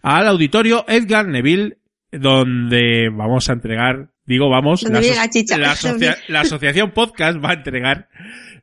al 0.03 0.27
auditorio 0.27 0.86
Edgar 0.88 1.27
Neville 1.27 1.77
donde 2.12 3.10
vamos 3.10 3.49
a 3.49 3.53
entregar, 3.53 4.10
digo 4.31 4.49
vamos, 4.49 4.83
la, 4.83 4.99
aso- 4.99 5.15
la 5.15 5.29
chicha. 5.29 5.57
la 5.57 5.71
asocia- 5.75 6.17
la 6.27 6.41
asociación 6.41 6.91
podcast 6.91 7.37
va 7.43 7.51
a 7.51 7.53
entregar 7.53 8.07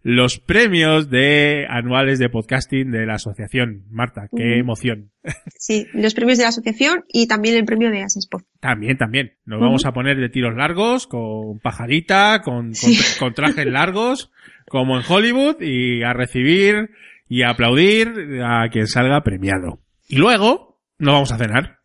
los 0.02 0.38
premios 0.38 1.11
de 1.11 1.66
anuales 1.68 2.18
de 2.18 2.28
podcasting 2.31 2.90
de 2.92 3.04
la 3.04 3.14
asociación. 3.14 3.83
Marta, 3.90 4.28
qué 4.35 4.59
emoción. 4.59 5.11
Sí, 5.59 5.87
los 5.92 6.14
premios 6.14 6.38
de 6.38 6.44
la 6.44 6.48
asociación 6.50 7.04
y 7.09 7.26
también 7.26 7.57
el 7.57 7.64
premio 7.64 7.90
de 7.90 8.02
Asespod. 8.02 8.42
También, 8.61 8.96
también. 8.96 9.33
Nos 9.44 9.61
vamos 9.61 9.85
a 9.87 9.92
poner 9.92 10.16
de 10.16 10.28
tiros 10.28 10.54
largos, 10.57 11.07
con 11.09 11.59
pajarita, 11.61 12.40
con, 12.42 12.66
con, 12.66 12.74
Sí. 12.74 12.96
con 13.18 13.35
trajes 13.35 13.66
largos, 13.66 14.31
como 14.68 14.96
en 14.96 15.02
Hollywood, 15.07 15.61
y 15.61 16.02
a 16.04 16.12
recibir 16.12 16.90
y 17.28 17.42
a 17.42 17.50
aplaudir 17.50 18.09
a 18.42 18.68
quien 18.70 18.87
salga 18.87 19.22
premiado. 19.22 19.81
Y 20.09 20.16
luego, 20.16 20.81
nos 20.98 21.12
vamos 21.12 21.33
a 21.33 21.38
cenar. 21.38 21.78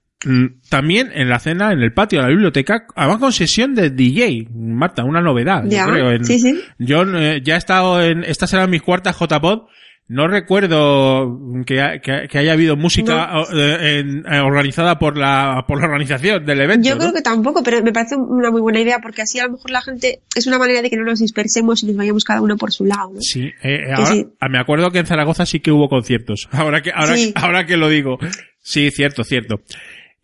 También 0.70 1.12
en 1.14 1.30
la 1.30 1.40
cena, 1.40 1.72
en 1.74 1.82
el 1.82 1.94
patio 1.94 2.20
de 2.20 2.24
la 2.24 2.30
biblioteca, 2.30 2.86
además 2.96 3.20
con 3.20 3.34
sesión 3.34 3.76
de 3.76 3.90
DJ. 3.90 4.48
Marta, 4.54 5.04
una 5.04 5.22
novedad. 5.22 5.64
yo 5.64 5.70
Ya, 5.70 5.86
creo, 5.86 6.12
en- 6.12 6.26
sí, 6.26 6.40
sí. 6.40 6.60
yo 6.80 7.04
eh, 7.18 7.42
ya 7.44 7.56
he 7.56 7.58
estado 7.58 8.02
en, 8.02 8.24
esta 8.24 8.48
será 8.48 8.68
mis 8.68 8.82
cuartas 8.82 9.18
JPod. 9.20 9.64
No 10.06 10.28
recuerdo 10.28 11.40
que, 11.66 11.82
ha- 11.82 12.00
que, 12.00 12.28
que 12.30 12.38
haya 12.38 12.52
habido 12.54 12.76
música 12.76 13.32
No. 13.34 13.44
eh, 13.58 14.00
en- 14.00 14.26
eh, 14.32 14.40
organizada 14.42 15.00
por 15.00 15.18
la, 15.18 15.64
por 15.66 15.80
la 15.80 15.86
organización 15.86 16.46
del 16.46 16.60
evento. 16.60 16.88
Yo 16.88 16.96
¿no? 16.96 17.00
creo 17.02 17.14
que 17.14 17.22
tampoco, 17.22 17.64
pero 17.64 17.82
me 17.82 17.94
parece 17.94 18.16
una 18.18 18.52
muy 18.52 18.60
buena 18.62 18.82
idea 18.82 19.00
porque 19.02 19.22
así 19.22 19.40
a 19.40 19.46
lo 19.46 19.54
mejor 19.54 19.72
la 19.72 19.82
gente 19.82 20.20
es 20.36 20.46
una 20.46 20.60
manera 20.60 20.82
de 20.82 20.90
que 20.90 20.98
no 20.98 21.06
nos 21.06 21.20
dispersemos 21.20 21.84
y 21.84 21.88
nos 21.88 21.96
vayamos 21.96 22.26
cada 22.26 22.42
uno 22.42 22.58
por 22.58 22.74
su 22.74 22.84
lado. 22.86 23.12
¿no? 23.14 23.22
Sí, 23.22 23.50
eh, 23.64 23.94
ahora, 23.96 24.06
sí. 24.08 24.28
ah, 24.42 24.50
me 24.50 24.60
acuerdo 24.60 24.92
que 24.92 25.00
en 25.00 25.06
Zaragoza 25.06 25.46
sí 25.46 25.62
que 25.62 25.72
hubo 25.72 25.88
conciertos. 25.88 26.50
Ahora 26.52 26.82
que, 26.82 26.92
ahora, 26.94 27.16
Sí. 27.16 27.32
ahora 27.36 27.66
que 27.66 27.78
lo 27.78 27.88
digo. 27.88 28.18
Sí, 28.66 28.92
cierto, 28.92 29.24
cierto. 29.24 29.62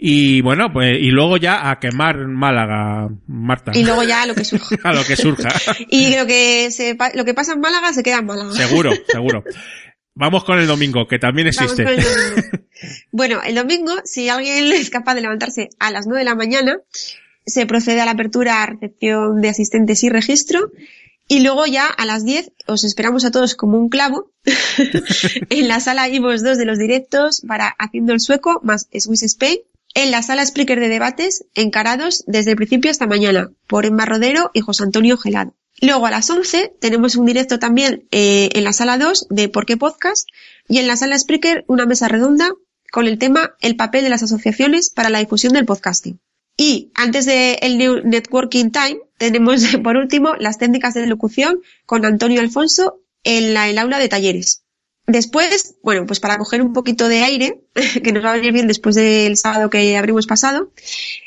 Y 0.01 0.39
bueno, 0.39 0.71
pues, 0.71 0.97
y 0.97 1.12
luego 1.12 1.35
ya 1.35 1.69
a 1.69 1.77
quemar 1.77 2.25
Málaga, 2.25 3.09
Marta. 3.27 3.73
Y 3.75 3.83
luego 3.83 4.01
ya 4.03 4.25
lo 4.25 4.33
que 4.33 4.45
surja. 4.45 4.77
a 4.81 4.93
lo 4.93 5.03
que 5.03 5.17
surja. 5.17 5.49
y 5.89 6.15
lo 6.15 6.25
que, 6.25 6.71
se, 6.71 6.97
lo 7.15 7.25
que 7.25 7.33
pasa 7.33 7.51
en 7.51 7.59
Málaga 7.59 7.91
se 7.91 8.01
queda 8.01 8.19
en 8.19 8.25
Málaga. 8.25 8.53
seguro, 8.53 8.91
seguro. 9.12 9.43
Vamos 10.15 10.45
con 10.45 10.57
el 10.57 10.67
domingo, 10.67 11.05
que 11.05 11.19
también 11.19 11.49
Vamos 11.53 11.73
existe. 11.73 11.83
con 11.83 11.93
el 11.93 12.01
domingo. 12.01 12.65
bueno, 13.12 13.41
el 13.45 13.55
domingo, 13.55 13.93
si 14.05 14.29
alguien 14.29 14.71
es 14.71 14.89
capaz 14.89 15.15
de 15.15 15.21
levantarse 15.21 15.67
a 15.79 15.91
las 15.91 16.07
9 16.07 16.19
de 16.19 16.25
la 16.25 16.35
mañana, 16.35 16.77
se 17.45 17.65
procede 17.65 17.99
a 17.99 18.05
la 18.05 18.12
apertura, 18.12 18.65
recepción 18.65 19.41
de 19.41 19.49
asistentes 19.49 20.01
y 20.05 20.09
registro. 20.09 20.71
Y 21.27 21.41
luego 21.41 21.65
ya 21.65 21.85
a 21.85 22.05
las 22.05 22.23
10 22.23 22.53
os 22.67 22.85
esperamos 22.85 23.25
a 23.25 23.31
todos 23.31 23.53
como 23.55 23.77
un 23.77 23.89
clavo 23.89 24.31
en 25.49 25.67
la 25.67 25.79
sala 25.79 26.07
IVOS 26.09 26.41
2 26.41 26.57
de 26.57 26.65
los 26.65 26.79
directos 26.79 27.43
para 27.47 27.67
Haciendo 27.77 28.13
el 28.13 28.21
Sueco 28.21 28.62
más 28.63 28.88
Swiss 28.97 29.23
Spain. 29.23 29.59
En 29.93 30.12
la 30.12 30.21
sala 30.21 30.45
Spreaker 30.45 30.80
de 30.80 30.88
debates 30.88 31.45
encarados 31.56 32.23
desde 32.28 32.52
el 32.52 32.58
principio 32.58 32.91
hasta 32.91 33.08
mañana 33.08 33.52
por 33.67 33.86
Emma 33.86 34.06
Rodero 34.06 34.52
y 34.54 34.62
José 34.62 34.84
Antonio 34.84 35.17
Gelado. 35.17 35.56
Luego 35.82 36.06
a 36.06 36.12
las 36.12 36.30
11 36.30 36.73
tenemos 36.80 37.15
un 37.15 37.25
directo 37.25 37.58
también 37.58 38.08
eh, 38.12 38.49
en 38.54 38.63
la 38.63 38.73
sala 38.73 38.97
2 38.97 39.28
de 39.30 39.49
Por 39.49 39.65
qué 39.65 39.78
Podcast 39.78 40.28
y 40.67 40.78
en 40.78 40.88
la 40.88 40.97
sala 40.97 41.17
Spreaker 41.17 41.63
una 41.67 41.86
mesa 41.86 42.08
redonda 42.08 42.52
con 42.91 43.08
el 43.08 43.17
tema 43.17 43.56
El 43.62 43.75
papel 43.75 44.04
de 44.04 44.10
las 44.10 44.23
asociaciones 44.23 44.89
para 44.89 45.10
la 45.10 45.19
difusión 45.19 45.54
del 45.54 45.65
podcasting. 45.65 46.19
Y 46.58 46.91
antes 46.95 47.25
del 47.25 47.58
el 47.62 47.78
New 47.78 48.02
Networking 48.04 48.71
Time 48.71 48.99
tenemos 49.17 49.63
por 49.84 49.95
último 49.95 50.36
las 50.36 50.58
técnicas 50.58 50.93
de 50.93 51.08
locución 51.08 51.62
con 51.86 52.06
Antonio 52.06 52.41
Alfonso 52.41 52.99
en 53.23 53.54
la, 53.54 53.69
el 53.69 53.78
aula 53.78 53.99
de 53.99 54.10
talleres. 54.10 54.63
Después, 55.09 55.73
bueno, 55.81 56.05
pues 56.05 56.19
para 56.19 56.37
coger 56.37 56.61
un 56.61 56.71
poquito 56.71 57.07
de 57.07 57.23
aire, 57.23 57.61
que 58.03 58.11
nos 58.11 58.23
va 58.23 58.29
a 58.29 58.35
venir 58.35 58.53
bien 58.53 58.67
después 58.67 58.93
del 58.93 59.37
sábado 59.37 59.71
que 59.71 59.97
abrimos 59.97 60.27
pasado, 60.27 60.71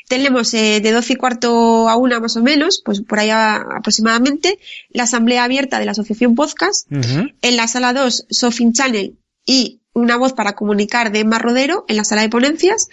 tenemos 0.07 0.53
eh, 0.53 0.79
de 0.81 0.91
12 0.93 1.11
y 1.11 1.15
cuarto 1.17 1.89
a 1.89 1.97
una 1.97 2.21
más 2.21 2.37
o 2.37 2.41
menos, 2.41 2.81
pues 2.85 3.01
por 3.01 3.19
allá 3.19 3.57
aproximadamente, 3.57 4.57
la 4.89 5.03
asamblea 5.03 5.43
abierta 5.43 5.79
de 5.79 5.85
la 5.85 5.91
asociación 5.91 6.33
podcast, 6.33 6.89
en 6.89 7.57
la 7.57 7.67
sala 7.67 7.91
2 7.91 8.27
Sofin 8.29 8.71
Channel 8.71 9.17
y 9.45 9.81
una 9.91 10.15
voz 10.15 10.31
para 10.31 10.53
comunicar 10.53 11.11
de 11.11 11.19
Emma 11.19 11.37
Rodero 11.37 11.83
en 11.89 11.97
la 11.97 12.05
sala 12.05 12.21
de 12.21 12.29
ponencias. 12.29 12.87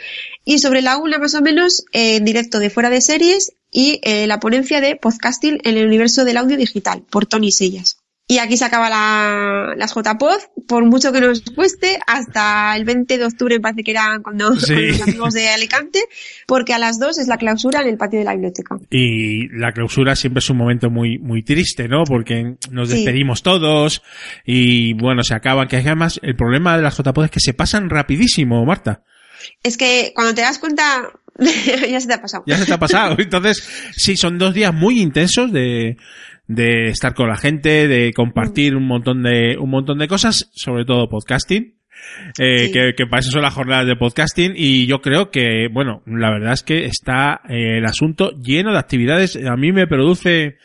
Y 0.44 0.59
sobre 0.59 0.83
la 0.83 0.96
una 0.96 1.18
más 1.18 1.37
o 1.37 1.40
menos 1.40 1.85
eh, 1.92 2.16
en 2.16 2.24
directo 2.24 2.59
de 2.59 2.68
fuera 2.68 2.90
de 2.90 3.00
series 3.00 3.53
y 3.70 4.00
eh, 4.03 4.26
la 4.26 4.40
ponencia 4.40 4.81
de 4.81 4.96
podcasting 4.96 5.61
en 5.62 5.76
el 5.76 5.87
universo 5.87 6.24
del 6.24 6.37
audio 6.37 6.57
digital 6.57 7.05
por 7.09 7.26
Tony 7.26 7.53
Sellas. 7.53 8.00
Y 8.31 8.38
aquí 8.38 8.57
se 8.57 8.64
acaba 8.64 8.88
la, 8.88 9.75
las 9.77 9.93
JPod, 9.93 10.38
por 10.69 10.85
mucho 10.85 11.11
que 11.12 11.21
nos 11.21 11.40
cueste, 11.43 11.99
hasta 12.07 12.77
el 12.77 12.85
20 12.85 13.19
de 13.19 13.25
octubre 13.25 13.59
parece 13.59 13.83
que 13.83 13.90
era 13.90 14.21
cuando 14.23 14.53
Sí. 14.57 14.73
con 14.75 14.87
los 14.87 15.03
amigos 15.03 15.35
de 15.35 15.49
Alicante, 15.49 15.99
porque 16.47 16.73
a 16.73 16.79
las 16.79 17.01
2 17.01 17.19
es 17.19 17.27
la 17.27 17.38
clausura 17.38 17.81
en 17.83 17.88
el 17.88 17.97
patio 17.97 18.21
de 18.21 18.25
la 18.27 18.35
biblioteca. 18.35 18.77
Y 18.88 19.49
la 19.59 19.73
clausura 19.73 20.14
siempre 20.14 20.38
es 20.38 20.49
un 20.49 20.59
momento 20.59 20.90
muy, 20.90 21.19
muy 21.19 21.43
triste, 21.43 21.88
¿no? 21.88 22.05
Porque 22.05 22.55
nos 22.71 22.88
Sí. 22.90 22.95
despedimos 22.99 23.43
todos 23.43 24.01
y 24.45 24.93
bueno, 24.93 25.25
se 25.25 25.35
acaban. 25.35 25.66
Que 25.66 25.79
además 25.79 26.21
el 26.23 26.37
problema 26.37 26.77
de 26.77 26.85
las 26.85 26.97
JPod 26.97 27.25
es 27.25 27.31
que 27.33 27.40
se 27.40 27.53
pasan 27.53 27.90
rapidísimo, 27.90 28.64
Marta. 28.64 29.03
Es 29.64 29.77
que 29.77 30.12
cuando 30.14 30.35
te 30.37 30.43
das 30.43 30.61
cuenta, 30.61 31.03
ya 31.90 32.01
se 32.01 32.07
te 32.07 32.14
ha 32.14 32.23
pasado. 32.23 32.45
Ya 32.47 32.57
se 32.59 32.66
te 32.66 32.75
ha 32.75 32.79
pasado. 32.79 33.16
Entonces, 33.19 33.90
sí, 33.97 34.16
son 34.16 34.38
dos 34.38 34.55
días 34.55 34.73
muy 34.73 35.01
intensos 35.01 35.51
de, 35.53 35.97
de 36.51 36.89
estar 36.89 37.15
con 37.15 37.29
la 37.29 37.37
gente, 37.37 37.87
de 37.87 38.13
compartir 38.13 38.75
un 38.75 38.85
montón 38.85 39.23
de, 39.23 39.57
un 39.57 39.71
montón 39.71 39.99
de 39.99 40.09
cosas, 40.09 40.51
sobre 40.53 40.85
todo 40.85 41.09
podcasting. 41.09 41.77
Eh, 42.39 42.67
Sí. 42.67 42.73
que, 42.73 42.95
que 42.97 43.07
para 43.07 43.21
eso 43.21 43.31
son 43.31 43.43
las 43.43 43.55
jornadas 43.55 43.87
de 43.87 43.95
podcasting 43.95 44.55
y 44.57 44.87
yo 44.87 45.01
creo 45.01 45.31
que, 45.31 45.69
bueno, 45.71 46.03
la 46.07 46.31
verdad 46.31 46.55
es 46.55 46.63
que 46.65 46.87
está 46.87 47.43
eh, 47.49 47.79
el 47.79 47.85
asunto 47.87 48.33
lleno 48.33 48.73
de 48.73 48.79
actividades. 48.79 49.37
A 49.37 49.55
mí 49.57 49.71
me 49.71 49.87
produce, 49.87 50.57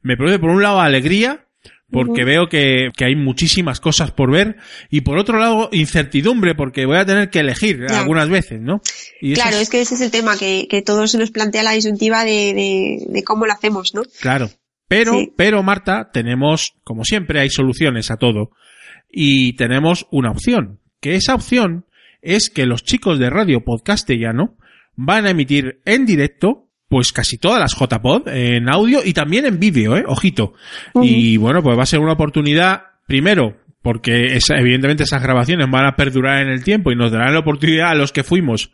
me 0.00 0.16
produce 0.16 0.38
por 0.38 0.50
un 0.50 0.62
lado 0.62 0.80
alegría, 0.80 1.44
porque 1.90 2.24
veo 2.24 2.48
que, 2.48 2.88
que 2.96 3.04
hay 3.04 3.14
muchísimas 3.14 3.80
cosas 3.80 4.12
por 4.12 4.32
ver 4.32 4.56
y 4.90 5.02
por 5.02 5.18
otro 5.18 5.38
lado 5.38 5.68
incertidumbre 5.72 6.54
porque 6.54 6.86
voy 6.86 6.96
a 6.96 7.04
tener 7.04 7.28
que 7.28 7.40
elegir 7.40 7.84
algunas 7.90 8.28
veces, 8.30 8.60
¿no? 8.60 8.80
Y 9.20 9.34
Claro, 9.34 9.58
es 9.58 9.68
que 9.68 9.82
ese 9.82 9.94
es 9.94 10.00
el 10.00 10.10
tema, 10.10 10.38
que, 10.38 10.66
que 10.70 10.80
todo 10.80 11.06
se 11.06 11.18
nos 11.18 11.30
plantea 11.30 11.62
la 11.62 11.72
disyuntiva 11.72 12.24
de, 12.24 12.54
de, 12.54 12.98
de 13.06 13.24
cómo 13.24 13.46
lo 13.46 13.52
hacemos, 13.52 13.94
¿no? 13.94 14.02
Claro. 14.20 14.48
Pero, 14.88 15.12
Sí. 15.14 15.32
pero 15.36 15.62
Marta, 15.62 16.10
tenemos, 16.12 16.74
como 16.84 17.04
siempre, 17.04 17.40
hay 17.40 17.50
soluciones 17.50 18.10
a 18.10 18.16
todo. 18.16 18.50
Y 19.10 19.54
tenemos 19.54 20.06
una 20.10 20.30
opción. 20.30 20.80
Que 21.00 21.14
esa 21.14 21.34
opción 21.34 21.86
es 22.22 22.50
que 22.50 22.66
los 22.66 22.84
chicos 22.84 23.18
de 23.18 23.30
Radio 23.30 23.62
Podcastellano 23.64 24.56
van 24.96 25.26
a 25.26 25.30
emitir 25.30 25.80
en 25.84 26.06
directo, 26.06 26.68
pues 26.88 27.12
casi 27.12 27.38
todas 27.38 27.60
las 27.60 27.74
JPod, 27.78 28.28
en 28.28 28.68
audio 28.68 29.00
y 29.04 29.12
también 29.12 29.46
en 29.46 29.58
vídeo, 29.58 29.96
eh, 29.96 30.04
ojito. 30.06 30.54
Y 31.02 31.36
bueno, 31.36 31.62
pues 31.62 31.76
va 31.78 31.82
a 31.82 31.86
ser 31.86 32.00
una 32.00 32.12
oportunidad, 32.12 32.82
primero, 33.06 33.56
porque 33.84 34.34
esa- 34.34 34.56
evidentemente 34.56 35.02
esas 35.02 35.22
grabaciones 35.22 35.70
van 35.70 35.84
a 35.84 35.94
perdurar 35.94 36.40
en 36.40 36.48
el 36.48 36.64
tiempo 36.64 36.90
y 36.90 36.96
nos 36.96 37.12
darán 37.12 37.34
la 37.34 37.40
oportunidad 37.40 37.90
a 37.90 37.94
los 37.94 38.12
que 38.12 38.24
fuimos 38.24 38.72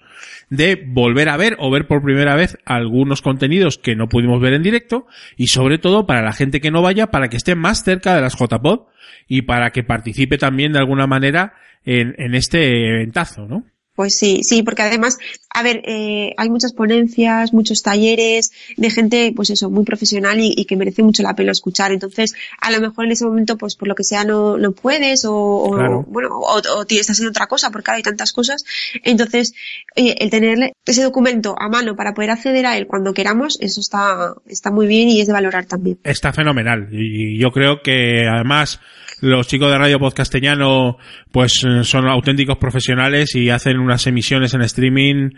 de 0.51 0.81
volver 0.87 1.29
a 1.29 1.37
ver 1.37 1.57
o 1.59 1.69
ver 1.69 1.89
por 1.89 2.01
primera 2.01 2.37
vez 2.37 2.57
algunos 2.65 3.21
contenidos 3.21 3.77
que 3.77 3.97
no 3.97 4.09
pudimos 4.09 4.41
ver 4.41 4.53
en 4.53 4.63
directo 4.63 5.07
y 5.37 5.49
sobre 5.49 5.79
todo 5.79 6.07
para 6.07 6.23
la 6.23 6.33
gente 6.33 6.61
que 6.61 6.71
no 6.71 6.81
vaya 6.81 7.09
para 7.09 7.29
que 7.29 7.37
esté 7.37 7.57
más 7.57 7.83
cerca 7.83 8.15
de 8.15 8.21
las 8.21 8.37
JPod 8.39 8.83
y 9.27 9.43
para 9.43 9.71
que 9.73 9.83
participe 9.83 10.39
también 10.39 10.73
de 10.73 10.79
alguna 10.79 11.09
manera 11.09 11.55
en, 11.85 12.15
en 12.19 12.35
este 12.37 12.89
eventazo, 12.95 13.47
¿no? 13.49 13.65
Pues 14.01 14.17
sí, 14.17 14.45
sí, 14.45 14.63
porque 14.63 14.81
además, 14.81 15.19
a 15.51 15.63
ver, 15.63 15.83
eh, 15.85 16.33
hay 16.39 16.49
muchas 16.49 16.73
ponencias, 16.73 17.53
muchos 17.53 17.83
talleres 17.83 18.51
de 18.79 18.89
gente, 18.91 19.31
pues 19.37 19.51
eso, 19.51 19.69
muy 19.69 19.85
profesional 19.85 20.41
y, 20.41 20.55
y, 20.57 20.65
que 20.65 20.75
merece 20.75 21.03
mucho 21.03 21.23
la 21.23 21.37
pena 21.37 21.53
escuchar. 21.53 21.93
Entonces, 21.93 22.33
a 22.63 22.71
lo 22.71 22.81
mejor 22.81 23.05
en 23.05 23.13
ese 23.13 23.27
momento, 23.27 23.59
pues 23.59 23.77
por 23.77 23.89
lo 23.89 23.95
que 23.95 24.03
sea, 24.03 24.25
no, 24.25 24.57
no 24.57 24.73
puedes 24.73 25.27
o, 25.27 25.35
o 25.35 25.75
Claro. 25.77 26.03
bueno, 26.09 26.31
o, 26.31 26.61
o 26.61 26.87
estás 26.89 27.11
haciendo 27.11 27.29
otra 27.29 27.47
cosa 27.47 27.71
porque 27.71 27.91
hay 27.91 28.03
tantas 28.03 28.33
cosas. 28.33 28.65
Entonces, 29.05 29.53
oye, 29.99 30.17
el 30.19 30.31
tener 30.31 30.73
ese 30.87 31.03
documento 31.03 31.55
a 31.59 31.69
mano 31.69 31.95
para 31.95 32.15
poder 32.15 32.31
acceder 32.31 32.65
a 32.65 32.79
él 32.79 32.87
cuando 32.87 33.13
queramos, 33.13 33.59
eso 33.61 33.83
está, 33.83 34.33
está 34.47 34.71
muy 34.71 34.87
bien 34.87 35.11
y 35.11 35.21
es 35.21 35.27
de 35.27 35.35
valorar 35.35 35.67
también. 35.67 35.99
está 36.05 36.33
fenomenal. 36.33 36.89
Y 36.91 37.39
yo 37.39 37.51
creo 37.51 37.83
que 37.83 38.27
además 38.27 38.81
los 39.21 39.47
chicos 39.49 39.71
de 39.71 39.79
Radio 39.79 39.99
Podcastellano 39.99 40.97
pues 41.31 41.65
eh, 41.67 41.85
son 41.85 42.09
auténticos 42.09 42.59
profesionales 42.59 43.35
y 43.35 43.51
hacen 43.51 43.79
unas 43.79 44.07
emisiones 44.07 44.55
en 44.55 44.63
streaming 44.63 45.31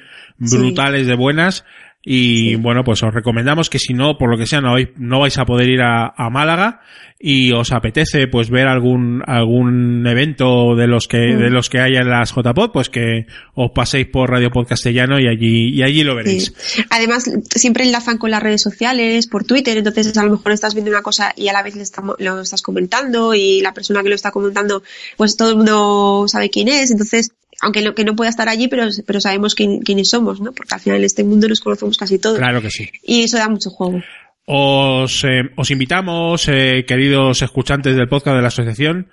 Sí. 0.44 0.56
brutales 0.56 1.06
de 1.06 1.14
buenas. 1.14 1.64
Y 2.04 2.50
Sí. 2.50 2.56
bueno, 2.56 2.82
pues 2.84 3.02
os 3.04 3.14
recomendamos 3.14 3.70
que 3.70 3.78
si 3.78 3.94
no, 3.94 4.18
por 4.18 4.28
lo 4.30 4.36
que 4.36 4.46
sea, 4.46 4.60
no, 4.60 4.74
vais- 4.74 4.92
no 4.96 5.20
vais 5.20 5.38
a 5.38 5.44
poder 5.44 5.68
ir 5.70 5.82
a, 5.82 6.12
a 6.16 6.30
Málaga 6.30 6.80
y 7.24 7.52
os 7.52 7.70
apetece 7.70 8.26
pues 8.26 8.50
ver 8.50 8.66
algún 8.66 9.22
algún 9.24 10.04
evento 10.08 10.74
de 10.74 10.88
los 10.88 11.06
que 11.06 11.34
Mm. 11.34 11.38
de 11.38 11.50
los 11.50 11.70
que 11.70 11.78
haya 11.78 12.00
en 12.00 12.08
las 12.10 12.32
JPod, 12.34 12.72
pues 12.72 12.88
que 12.88 13.26
os 13.54 13.70
paséis 13.72 14.08
por 14.08 14.30
Radio 14.30 14.50
Podcastellano 14.50 15.20
y 15.20 15.28
allí 15.28 15.68
y 15.78 15.84
allí 15.84 16.02
lo 16.02 16.16
veréis. 16.16 16.52
Sí. 16.56 16.82
Además, 16.90 17.30
siempre 17.54 17.84
enlazan 17.84 18.18
con 18.18 18.32
las 18.32 18.42
redes 18.42 18.62
sociales, 18.62 19.28
por 19.28 19.44
Twitter, 19.44 19.78
entonces 19.78 20.16
a 20.18 20.24
lo 20.24 20.32
mejor 20.32 20.50
estás 20.50 20.74
viendo 20.74 20.90
una 20.90 21.02
cosa 21.02 21.32
y 21.36 21.46
a 21.46 21.52
la 21.52 21.62
vez 21.62 21.76
le 21.76 21.84
lo 22.18 22.40
estás 22.40 22.62
comentando 22.62 23.32
y 23.34 23.60
la 23.60 23.72
persona 23.72 24.02
que 24.02 24.08
lo 24.08 24.16
está 24.16 24.32
comentando, 24.32 24.82
pues 25.16 25.36
todo 25.36 25.50
el 25.50 25.56
mundo 25.58 26.24
sabe 26.26 26.50
quién 26.50 26.66
es, 26.66 26.90
entonces, 26.90 27.30
aunque 27.62 27.80
no, 27.82 27.94
que 27.94 28.04
no 28.04 28.14
pueda 28.14 28.28
estar 28.28 28.46
allí, 28.48 28.68
pero, 28.68 28.88
pero 29.06 29.20
sabemos 29.20 29.54
quién- 29.54 29.80
quiénes 29.80 30.10
somos, 30.10 30.40
¿no? 30.40 30.52
Porque 30.52 30.74
al 30.74 30.80
final 30.80 30.98
en 30.98 31.04
este 31.04 31.24
mundo 31.24 31.48
nos 31.48 31.60
conocemos 31.60 31.96
casi 31.96 32.18
todos. 32.18 32.36
Claro 32.38 32.60
que 32.60 32.70
sí. 32.70 32.90
Y 33.02 33.22
eso 33.22 33.38
da 33.38 33.48
mucho 33.48 33.70
juego. 33.70 34.02
Os, 34.44 35.24
eh, 35.24 35.44
os 35.56 35.70
invitamos, 35.70 36.46
eh, 36.48 36.84
queridos 36.86 37.40
escuchantes 37.42 37.96
del 37.96 38.08
podcast 38.08 38.36
de 38.36 38.42
la 38.42 38.48
asociación, 38.48 39.08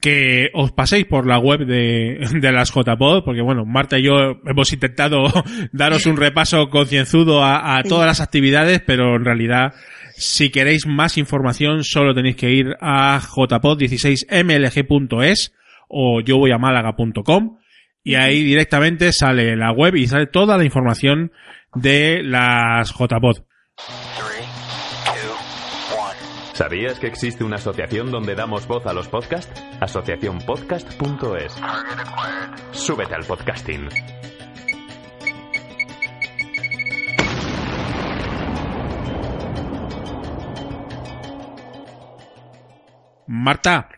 que 0.00 0.50
os 0.54 0.70
paséis 0.72 1.04
por 1.06 1.26
la 1.26 1.38
web 1.38 1.66
de, 1.66 2.18
de 2.40 2.52
las 2.52 2.70
JPod, 2.72 3.24
porque 3.24 3.42
bueno, 3.42 3.64
Marta 3.66 3.98
y 3.98 4.04
yo 4.04 4.38
hemos 4.46 4.72
intentado 4.72 5.24
daros 5.72 6.06
un 6.06 6.16
repaso 6.16 6.68
concienzudo 6.70 7.42
a, 7.42 7.76
a 7.78 7.82
todas 7.82 8.06
las 8.06 8.20
actividades, 8.20 8.80
pero 8.86 9.16
en 9.16 9.24
realidad, 9.24 9.72
si 10.16 10.50
queréis 10.50 10.86
más 10.86 11.18
información, 11.18 11.82
solo 11.84 12.14
tenéis 12.14 12.36
que 12.36 12.50
ir 12.50 12.76
a 12.80 13.20
jpod16mlg.es 13.20 15.52
o 15.88 16.20
yo 16.20 16.36
voy 16.38 16.52
a 16.52 16.58
málaga.com 16.58 17.56
y 18.02 18.14
ahí 18.14 18.42
directamente 18.42 19.12
sale 19.12 19.56
la 19.56 19.72
web 19.72 19.96
y 19.96 20.06
sale 20.06 20.26
toda 20.26 20.56
la 20.56 20.64
información 20.64 21.32
de 21.74 22.22
las 22.22 22.92
JPod. 22.92 23.42
¿Sabías 26.52 26.98
que 26.98 27.06
existe 27.06 27.42
una 27.42 27.56
asociación 27.56 28.10
donde 28.10 28.34
damos 28.34 28.66
voz 28.66 28.84
a 28.86 28.92
los 28.92 29.08
podcasts? 29.08 29.62
Asociacionpodcast.es. 29.80 31.56
Súbete 32.72 33.14
al 33.14 33.24
podcasting. 33.24 33.88
Marta, 43.26 43.88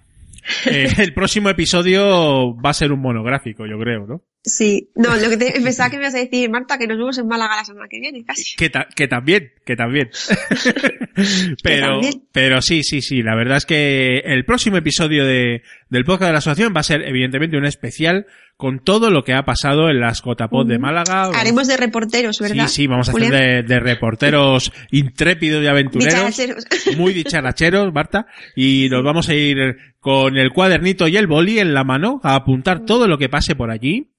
eh, 0.66 0.88
el 0.98 1.14
próximo 1.14 1.48
episodio 1.50 2.56
va 2.56 2.70
a 2.70 2.74
ser 2.74 2.92
un 2.92 3.00
monográfico, 3.00 3.66
yo 3.66 3.78
creo, 3.78 4.06
¿no? 4.06 4.22
Sí, 4.44 4.90
no, 4.96 5.14
lo 5.16 5.30
que 5.30 5.36
te, 5.36 5.52
pensaba 5.62 5.88
que 5.88 5.96
me 5.98 6.02
ibas 6.02 6.14
a 6.14 6.18
decir, 6.18 6.50
Marta, 6.50 6.76
que 6.76 6.86
nos 6.88 6.98
vemos 6.98 7.16
en 7.18 7.28
Málaga 7.28 7.56
la 7.56 7.64
semana 7.64 7.86
que 7.88 8.00
viene, 8.00 8.24
casi. 8.24 8.56
Que, 8.56 8.70
ta- 8.70 8.88
que 8.94 9.06
también, 9.06 9.52
que 9.64 9.76
también. 9.76 10.10
pero, 11.62 11.86
también. 11.86 12.22
pero 12.32 12.60
sí, 12.60 12.82
sí, 12.82 13.02
sí. 13.02 13.22
La 13.22 13.36
verdad 13.36 13.58
es 13.58 13.66
que 13.66 14.18
el 14.18 14.44
próximo 14.44 14.76
episodio 14.76 15.24
de, 15.24 15.62
del 15.90 16.04
podcast 16.04 16.28
de 16.28 16.32
la 16.32 16.38
asociación 16.38 16.72
va 16.74 16.80
a 16.80 16.84
ser 16.84 17.02
evidentemente 17.02 17.56
un 17.56 17.66
especial 17.66 18.26
con 18.56 18.78
todo 18.78 19.10
lo 19.10 19.24
que 19.24 19.34
ha 19.34 19.44
pasado 19.44 19.88
en 19.88 20.00
las 20.00 20.22
JPod 20.22 20.66
de 20.66 20.78
Málaga. 20.78 21.30
Haremos 21.34 21.66
de 21.66 21.76
reporteros, 21.76 22.38
¿verdad? 22.40 22.68
Sí, 22.68 22.74
sí, 22.82 22.86
vamos 22.86 23.08
a 23.08 23.12
hacer 23.12 23.30
de, 23.30 23.62
de 23.62 23.80
reporteros 23.80 24.72
intrépidos 24.90 25.62
y 25.62 25.66
aventureros. 25.66 26.14
Dicharacheros. 26.14 26.66
Muy 26.96 27.12
dicharacheros, 27.12 27.92
Marta. 27.92 28.26
Y 28.54 28.88
nos 28.90 29.02
vamos 29.02 29.28
a 29.28 29.34
ir 29.34 29.76
con 30.00 30.36
el 30.36 30.50
cuadernito 30.50 31.08
y 31.08 31.16
el 31.16 31.26
boli 31.26 31.58
en 31.58 31.74
la 31.74 31.84
mano 31.84 32.20
a 32.22 32.34
apuntar 32.34 32.84
todo 32.84 33.08
lo 33.08 33.18
que 33.18 33.28
pase 33.28 33.54
por 33.54 33.70
allí. 33.70 34.12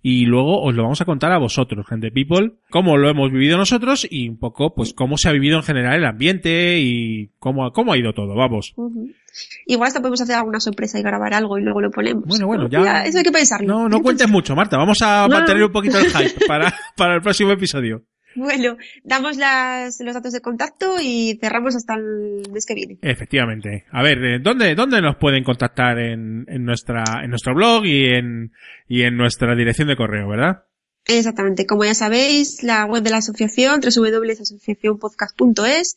Y 0.00 0.26
luego 0.26 0.62
os 0.62 0.74
lo 0.76 0.84
vamos 0.84 1.00
a 1.00 1.04
contar 1.04 1.32
a 1.32 1.38
vosotros, 1.38 1.84
gente 1.88 2.12
people, 2.12 2.52
cómo 2.70 2.96
lo 2.96 3.08
hemos 3.08 3.32
vivido 3.32 3.56
nosotros 3.56 4.06
y 4.08 4.28
un 4.28 4.38
poco, 4.38 4.72
pues, 4.74 4.94
cómo 4.94 5.16
se 5.18 5.28
ha 5.28 5.32
vivido 5.32 5.56
en 5.56 5.64
general 5.64 5.96
el 5.98 6.04
ambiente 6.06 6.78
y 6.78 7.30
cómo, 7.40 7.72
cómo 7.72 7.92
ha 7.92 7.98
ido 7.98 8.12
todo, 8.12 8.36
vamos. 8.36 8.74
Igual 9.66 9.88
hasta 9.88 10.00
podemos 10.00 10.20
hacer 10.20 10.36
alguna 10.36 10.60
sorpresa 10.60 10.98
y 10.98 11.02
grabar 11.02 11.34
algo 11.34 11.58
y 11.58 11.62
luego 11.62 11.80
lo 11.80 11.90
ponemos. 11.90 12.24
Bueno, 12.26 12.46
bueno, 12.46 12.62
¿no? 12.64 12.68
ya- 12.84 13.04
Eso 13.04 13.18
hay 13.18 13.24
que 13.24 13.32
pensarlo. 13.32 13.66
No, 13.66 13.88
no 13.88 14.00
cuentes 14.00 14.28
mucho, 14.28 14.54
Marta. 14.54 14.76
Vamos 14.76 14.98
a 15.02 15.26
No, 15.28 15.34
mantener 15.34 15.64
un 15.64 15.72
poquito 15.72 15.98
el 15.98 16.06
hype 16.10 16.46
para, 16.46 16.72
para 16.96 17.16
el 17.16 17.20
próximo 17.20 17.50
episodio. 17.50 18.02
Bueno, 18.38 18.76
damos 19.04 19.36
las, 19.36 20.00
los 20.00 20.14
datos 20.14 20.32
de 20.32 20.40
contacto 20.40 20.96
y 21.02 21.36
cerramos 21.40 21.74
hasta 21.74 21.94
el 21.94 22.42
mes 22.52 22.66
que 22.66 22.74
viene. 22.74 22.98
Efectivamente. 23.02 23.84
A 23.90 24.02
ver, 24.02 24.24
eh, 24.24 24.38
¿dónde, 24.40 24.74
dónde 24.74 25.02
nos 25.02 25.16
pueden 25.16 25.42
contactar 25.44 25.98
en, 25.98 26.44
en 26.48 26.64
nuestra, 26.64 27.04
en 27.22 27.30
nuestro 27.30 27.54
blog 27.54 27.84
y 27.84 28.06
en, 28.06 28.52
y 28.86 29.02
en 29.02 29.16
nuestra 29.16 29.56
dirección 29.56 29.88
de 29.88 29.96
correo, 29.96 30.28
verdad? 30.28 30.64
Exactamente. 31.06 31.66
Como 31.66 31.84
ya 31.84 31.94
sabéis, 31.94 32.62
la 32.62 32.84
web 32.84 33.02
de 33.02 33.10
la 33.10 33.16
asociación, 33.16 33.80
www.asociacionpodcast.es, 33.80 35.96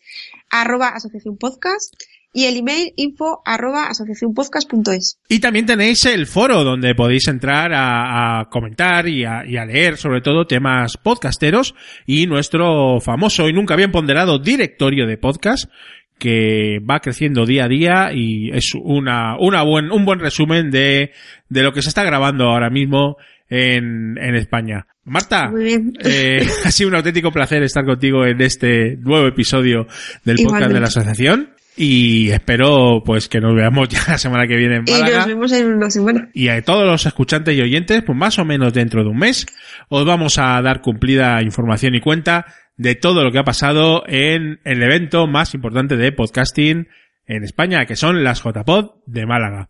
arroba 0.49 0.87
asociacionpodcast 0.89 1.93
y 2.33 2.45
el 2.45 2.57
email 2.57 2.93
info 2.95 3.41
arroba 3.45 3.87
asociacionpodcast.es. 3.89 5.19
Y 5.29 5.39
también 5.39 5.65
tenéis 5.65 6.05
el 6.05 6.27
foro 6.27 6.63
donde 6.63 6.95
podéis 6.95 7.27
entrar 7.27 7.73
a, 7.73 8.39
a 8.39 8.49
comentar 8.49 9.07
y 9.07 9.25
a, 9.25 9.43
y 9.45 9.57
a 9.57 9.65
leer 9.65 9.97
sobre 9.97 10.21
todo 10.21 10.47
temas 10.47 10.97
podcasteros 10.97 11.75
y 12.05 12.27
nuestro 12.27 12.99
famoso 13.01 13.47
y 13.49 13.53
nunca 13.53 13.75
bien 13.75 13.91
ponderado 13.91 14.39
directorio 14.39 15.05
de 15.07 15.17
podcast 15.17 15.69
que 16.17 16.79
va 16.87 16.99
creciendo 16.99 17.45
día 17.45 17.65
a 17.65 17.67
día 17.67 18.09
y 18.13 18.51
es 18.55 18.73
una, 18.75 19.37
una 19.39 19.63
buen, 19.63 19.91
un 19.91 20.05
buen 20.05 20.19
resumen 20.19 20.69
de, 20.69 21.11
de 21.49 21.63
lo 21.63 21.73
que 21.73 21.81
se 21.81 21.89
está 21.89 22.03
grabando 22.03 22.45
ahora 22.45 22.69
mismo 22.69 23.17
en, 23.49 24.17
en 24.19 24.35
España. 24.35 24.85
Marta, 25.03 25.49
Muy 25.49 25.63
bien. 25.63 25.93
eh, 26.03 26.47
ha 26.63 26.71
sido 26.71 26.89
un 26.89 26.95
auténtico 26.95 27.31
placer 27.31 27.63
estar 27.63 27.83
contigo 27.83 28.23
en 28.25 28.39
este 28.39 28.97
nuevo 28.97 29.27
episodio 29.27 29.87
del 30.23 30.37
podcast 30.37 30.41
Igualmente. 30.41 30.73
de 30.75 30.79
la 30.79 30.87
asociación 30.87 31.49
y 31.77 32.29
espero 32.31 33.01
pues 33.05 33.29
que 33.29 33.39
nos 33.39 33.55
veamos 33.55 33.89
ya 33.89 33.99
la 34.07 34.17
semana 34.17 34.47
que 34.47 34.55
viene 34.55 34.77
en 34.77 34.83
Y 34.87 34.91
Málaga. 34.91 35.17
nos 35.19 35.27
vemos 35.27 35.51
en 35.51 35.73
una 35.73 35.89
semana. 35.89 36.29
Y 36.33 36.49
a 36.49 36.61
todos 36.63 36.85
los 36.85 37.05
escuchantes 37.05 37.55
y 37.55 37.61
oyentes, 37.61 38.03
pues 38.03 38.17
más 38.17 38.39
o 38.39 38.45
menos 38.45 38.73
dentro 38.73 39.03
de 39.03 39.09
un 39.09 39.17
mes, 39.17 39.45
os 39.89 40.05
vamos 40.05 40.37
a 40.37 40.61
dar 40.61 40.81
cumplida 40.81 41.41
información 41.41 41.95
y 41.95 42.01
cuenta 42.01 42.45
de 42.77 42.95
todo 42.95 43.23
lo 43.23 43.31
que 43.31 43.39
ha 43.39 43.43
pasado 43.43 44.03
en 44.07 44.59
el 44.63 44.81
evento 44.83 45.27
más 45.27 45.53
importante 45.53 45.97
de 45.97 46.11
podcasting 46.11 46.87
en 47.25 47.43
España, 47.43 47.85
que 47.85 47.95
son 47.95 48.23
las 48.23 48.43
JPod 48.43 48.91
de 49.05 49.25
Málaga. 49.25 49.69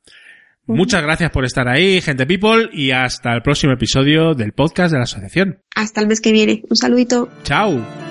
Muchas 0.67 1.01
gracias 1.03 1.31
por 1.31 1.43
estar 1.43 1.67
ahí, 1.67 1.99
gente 2.01 2.25
people, 2.25 2.69
y 2.71 2.91
hasta 2.91 3.33
el 3.33 3.41
próximo 3.41 3.73
episodio 3.73 4.33
del 4.35 4.53
podcast 4.53 4.91
de 4.91 4.99
la 4.99 5.03
asociación. 5.03 5.59
Hasta 5.75 5.99
el 6.01 6.07
mes 6.07 6.21
que 6.21 6.31
viene. 6.31 6.61
Un 6.69 6.77
saludito. 6.77 7.29
¡Chao! 7.43 8.10